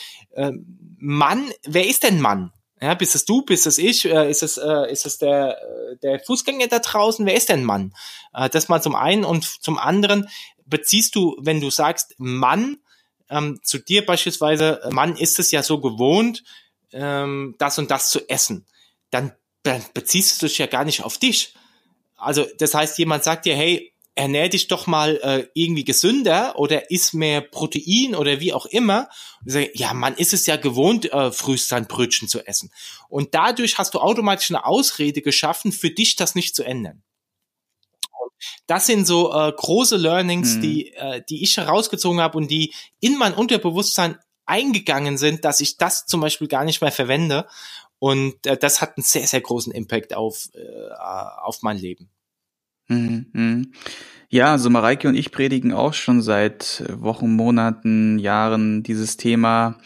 Mann, 0.99 1.51
wer 1.65 1.87
ist 1.87 2.03
denn 2.03 2.21
Mann? 2.21 2.53
Ja, 2.81 2.95
bist 2.95 3.15
es 3.15 3.25
du, 3.25 3.43
bist 3.43 3.67
es 3.67 3.79
ich, 3.79 4.05
äh, 4.05 4.31
ist 4.31 4.43
es, 4.43 4.59
äh, 4.59 4.93
ist 4.93 5.07
es 5.07 5.17
der, 5.17 5.57
äh, 5.63 5.97
der 6.03 6.21
Fußgänger 6.21 6.67
da 6.67 6.79
draußen? 6.79 7.25
Wer 7.25 7.35
ist 7.35 7.49
denn 7.49 7.65
Mann? 7.65 7.95
Äh, 8.35 8.51
das 8.51 8.69
mal 8.69 8.83
zum 8.83 8.95
einen 8.95 9.25
und 9.25 9.45
zum 9.45 9.79
anderen 9.79 10.29
beziehst 10.67 11.15
du, 11.15 11.37
wenn 11.41 11.61
du 11.61 11.71
sagst 11.71 12.15
Mann, 12.19 12.77
ähm, 13.31 13.61
zu 13.63 13.79
dir 13.79 14.05
beispielsweise, 14.05 14.81
Mann 14.91 15.17
ist 15.17 15.39
es 15.39 15.51
ja 15.53 15.63
so 15.63 15.81
gewohnt, 15.81 16.45
ähm, 16.93 17.55
das 17.59 17.79
und 17.79 17.91
das 17.91 18.11
zu 18.11 18.29
essen, 18.29 18.67
dann 19.11 19.33
beziehst 19.95 20.43
du 20.43 20.47
dich 20.47 20.59
ja 20.59 20.67
gar 20.67 20.85
nicht 20.85 21.03
auf 21.03 21.17
dich. 21.19 21.55
Also 22.17 22.47
das 22.59 22.75
heißt, 22.75 22.99
jemand 22.99 23.25
sagt 23.25 23.45
dir, 23.45 23.55
hey, 23.55 23.93
ernähr 24.17 24.49
dich 24.49 24.67
doch 24.67 24.87
mal 24.87 25.17
äh, 25.23 25.47
irgendwie 25.53 25.85
gesünder 25.85 26.59
oder 26.59 26.91
iss 26.91 27.13
mehr 27.13 27.43
Protein 27.43 28.15
oder 28.15 28.41
wie 28.41 28.53
auch 28.53 28.67
immer. 28.67 29.09
Und 29.45 29.53
sage, 29.53 29.71
ja, 29.75 29.93
man 29.93 30.15
ist 30.15 30.33
es 30.33 30.47
ja 30.47 30.57
gewohnt, 30.57 31.13
äh, 31.13 31.31
frühst 31.31 31.69
sein 31.69 31.87
Brötchen 31.87 32.27
zu 32.27 32.45
essen. 32.47 32.73
Und 33.09 33.35
dadurch 33.35 33.79
hast 33.79 33.95
du 33.95 34.01
automatisch 34.01 34.51
eine 34.51 34.65
Ausrede 34.65 35.21
geschaffen, 35.21 35.71
für 35.71 35.91
dich 35.91 36.17
das 36.17 36.35
nicht 36.35 36.57
zu 36.57 36.65
ändern. 36.65 37.03
Und 38.19 38.33
das 38.67 38.87
sind 38.87 39.07
so 39.07 39.33
äh, 39.35 39.53
große 39.53 39.99
Learnings, 39.99 40.57
mhm. 40.57 40.61
die, 40.63 40.95
äh, 40.95 41.23
die 41.29 41.43
ich 41.43 41.59
herausgezogen 41.59 42.21
habe 42.21 42.39
und 42.39 42.51
die 42.51 42.73
in 43.01 43.19
mein 43.19 43.35
Unterbewusstsein 43.35 44.19
eingegangen 44.47 45.19
sind, 45.19 45.45
dass 45.45 45.61
ich 45.61 45.77
das 45.77 46.07
zum 46.07 46.21
Beispiel 46.21 46.49
gar 46.49 46.65
nicht 46.65 46.81
mehr 46.81 46.93
verwende. 46.93 47.47
Und 47.99 48.47
äh, 48.47 48.57
das 48.57 48.81
hat 48.81 48.97
einen 48.97 49.05
sehr, 49.05 49.27
sehr 49.27 49.41
großen 49.41 49.73
Impact 49.73 50.15
auf, 50.15 50.49
äh, 50.55 50.93
auf 50.97 51.63
mein 51.63 51.79
Leben. 51.79 52.11
Mhm, 52.89 53.27
mhm. 53.33 53.73
Ja, 54.29 54.53
also 54.53 54.71
Mareike 54.71 55.09
und 55.09 55.15
ich 55.15 55.33
predigen 55.33 55.73
auch 55.73 55.95
schon 55.95 56.23
seit 56.23 56.85
Wochen, 56.89 57.35
Monaten, 57.35 58.19
Jahren 58.19 58.83
dieses 58.83 59.17
Thema, 59.17 59.79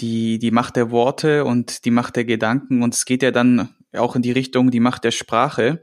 die, 0.00 0.38
die 0.38 0.50
Macht 0.50 0.76
der 0.76 0.90
Worte 0.90 1.44
und 1.44 1.84
die 1.84 1.90
Macht 1.90 2.16
der 2.16 2.24
Gedanken. 2.24 2.82
Und 2.82 2.94
es 2.94 3.04
geht 3.04 3.22
ja 3.22 3.30
dann 3.30 3.74
auch 3.94 4.14
in 4.14 4.22
die 4.22 4.32
Richtung, 4.32 4.70
die 4.70 4.80
Macht 4.80 5.04
der 5.04 5.10
Sprache. 5.10 5.82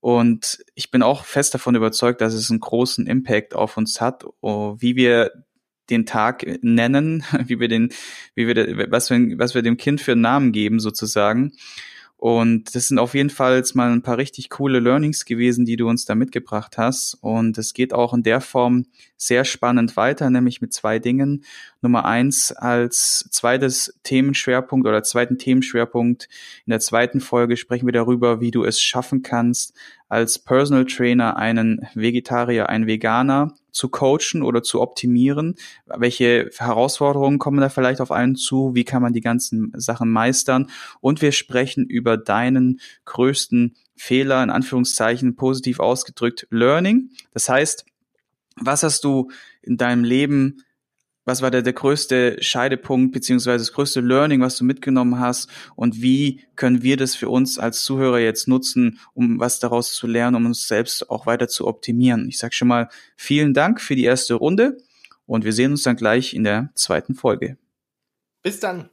Und 0.00 0.64
ich 0.74 0.90
bin 0.92 1.02
auch 1.02 1.24
fest 1.24 1.54
davon 1.54 1.74
überzeugt, 1.74 2.20
dass 2.20 2.34
es 2.34 2.50
einen 2.50 2.60
großen 2.60 3.06
Impact 3.06 3.54
auf 3.54 3.76
uns 3.76 4.00
hat, 4.00 4.24
oh, 4.40 4.76
wie 4.78 4.94
wir 4.94 5.32
den 5.90 6.06
Tag 6.06 6.44
nennen, 6.62 7.24
wie 7.46 7.60
wir 7.60 7.68
den, 7.68 7.90
wie 8.34 8.46
wir, 8.46 8.90
was 8.90 9.10
wir, 9.10 9.38
was 9.38 9.54
wir 9.54 9.62
dem 9.62 9.76
Kind 9.76 10.00
für 10.00 10.12
einen 10.12 10.20
Namen 10.20 10.52
geben 10.52 10.80
sozusagen. 10.80 11.52
Und 12.18 12.74
das 12.74 12.88
sind 12.88 12.98
auf 12.98 13.14
jeden 13.14 13.28
Fall 13.28 13.56
jetzt 13.56 13.74
mal 13.74 13.92
ein 13.92 14.00
paar 14.00 14.16
richtig 14.16 14.48
coole 14.48 14.80
Learnings 14.80 15.26
gewesen, 15.26 15.66
die 15.66 15.76
du 15.76 15.86
uns 15.86 16.06
da 16.06 16.14
mitgebracht 16.14 16.78
hast. 16.78 17.14
Und 17.20 17.58
es 17.58 17.74
geht 17.74 17.92
auch 17.92 18.14
in 18.14 18.22
der 18.22 18.40
Form 18.40 18.86
sehr 19.18 19.44
spannend 19.44 19.98
weiter, 19.98 20.30
nämlich 20.30 20.62
mit 20.62 20.72
zwei 20.72 20.98
Dingen. 20.98 21.44
Nummer 21.82 22.06
eins 22.06 22.52
als 22.52 23.28
zweites 23.30 24.00
Themenschwerpunkt 24.02 24.86
oder 24.86 25.02
zweiten 25.02 25.36
Themenschwerpunkt. 25.36 26.28
In 26.64 26.70
der 26.70 26.80
zweiten 26.80 27.20
Folge 27.20 27.58
sprechen 27.58 27.86
wir 27.86 27.92
darüber, 27.92 28.40
wie 28.40 28.50
du 28.50 28.64
es 28.64 28.80
schaffen 28.80 29.20
kannst, 29.22 29.74
als 30.08 30.38
Personal 30.38 30.86
Trainer 30.86 31.36
einen 31.36 31.86
Vegetarier, 31.94 32.70
einen 32.70 32.86
Veganer 32.86 33.54
zu 33.76 33.90
coachen 33.90 34.42
oder 34.42 34.62
zu 34.62 34.80
optimieren? 34.80 35.54
Welche 35.84 36.50
Herausforderungen 36.56 37.38
kommen 37.38 37.60
da 37.60 37.68
vielleicht 37.68 38.00
auf 38.00 38.10
einen 38.10 38.34
zu? 38.34 38.74
Wie 38.74 38.84
kann 38.84 39.02
man 39.02 39.12
die 39.12 39.20
ganzen 39.20 39.70
Sachen 39.76 40.10
meistern? 40.10 40.70
Und 41.00 41.20
wir 41.20 41.32
sprechen 41.32 41.86
über 41.86 42.16
deinen 42.16 42.80
größten 43.04 43.76
Fehler, 43.94 44.42
in 44.42 44.50
Anführungszeichen 44.50 45.36
positiv 45.36 45.78
ausgedrückt, 45.78 46.46
Learning. 46.50 47.10
Das 47.32 47.48
heißt, 47.50 47.84
was 48.56 48.82
hast 48.82 49.04
du 49.04 49.30
in 49.60 49.76
deinem 49.76 50.04
Leben 50.04 50.62
was 51.26 51.42
war 51.42 51.50
der, 51.50 51.60
der 51.60 51.74
größte 51.74 52.42
Scheidepunkt 52.42 53.12
beziehungsweise 53.12 53.64
das 53.64 53.72
größte 53.74 54.00
Learning, 54.00 54.40
was 54.40 54.56
du 54.56 54.64
mitgenommen 54.64 55.18
hast 55.20 55.50
und 55.74 56.00
wie 56.00 56.40
können 56.54 56.82
wir 56.82 56.96
das 56.96 57.14
für 57.14 57.28
uns 57.28 57.58
als 57.58 57.84
Zuhörer 57.84 58.20
jetzt 58.20 58.48
nutzen, 58.48 59.00
um 59.12 59.38
was 59.38 59.58
daraus 59.58 59.92
zu 59.92 60.06
lernen, 60.06 60.36
um 60.36 60.46
uns 60.46 60.66
selbst 60.66 61.10
auch 61.10 61.26
weiter 61.26 61.48
zu 61.48 61.66
optimieren. 61.66 62.28
Ich 62.28 62.38
sage 62.38 62.54
schon 62.54 62.68
mal 62.68 62.88
vielen 63.16 63.52
Dank 63.52 63.80
für 63.80 63.96
die 63.96 64.04
erste 64.04 64.34
Runde 64.34 64.78
und 65.26 65.44
wir 65.44 65.52
sehen 65.52 65.72
uns 65.72 65.82
dann 65.82 65.96
gleich 65.96 66.32
in 66.32 66.44
der 66.44 66.70
zweiten 66.74 67.14
Folge. 67.14 67.58
Bis 68.42 68.60
dann. 68.60 68.88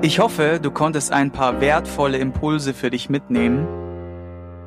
Ich 0.00 0.20
hoffe, 0.20 0.58
du 0.62 0.70
konntest 0.70 1.12
ein 1.12 1.32
paar 1.32 1.60
wertvolle 1.60 2.18
Impulse 2.18 2.72
für 2.72 2.88
dich 2.88 3.10
mitnehmen. 3.10 3.66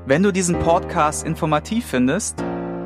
Wenn 0.06 0.24
du 0.24 0.32
diesen 0.32 0.60
Podcast 0.60 1.26
informativ 1.26 1.86
findest, 1.86 2.44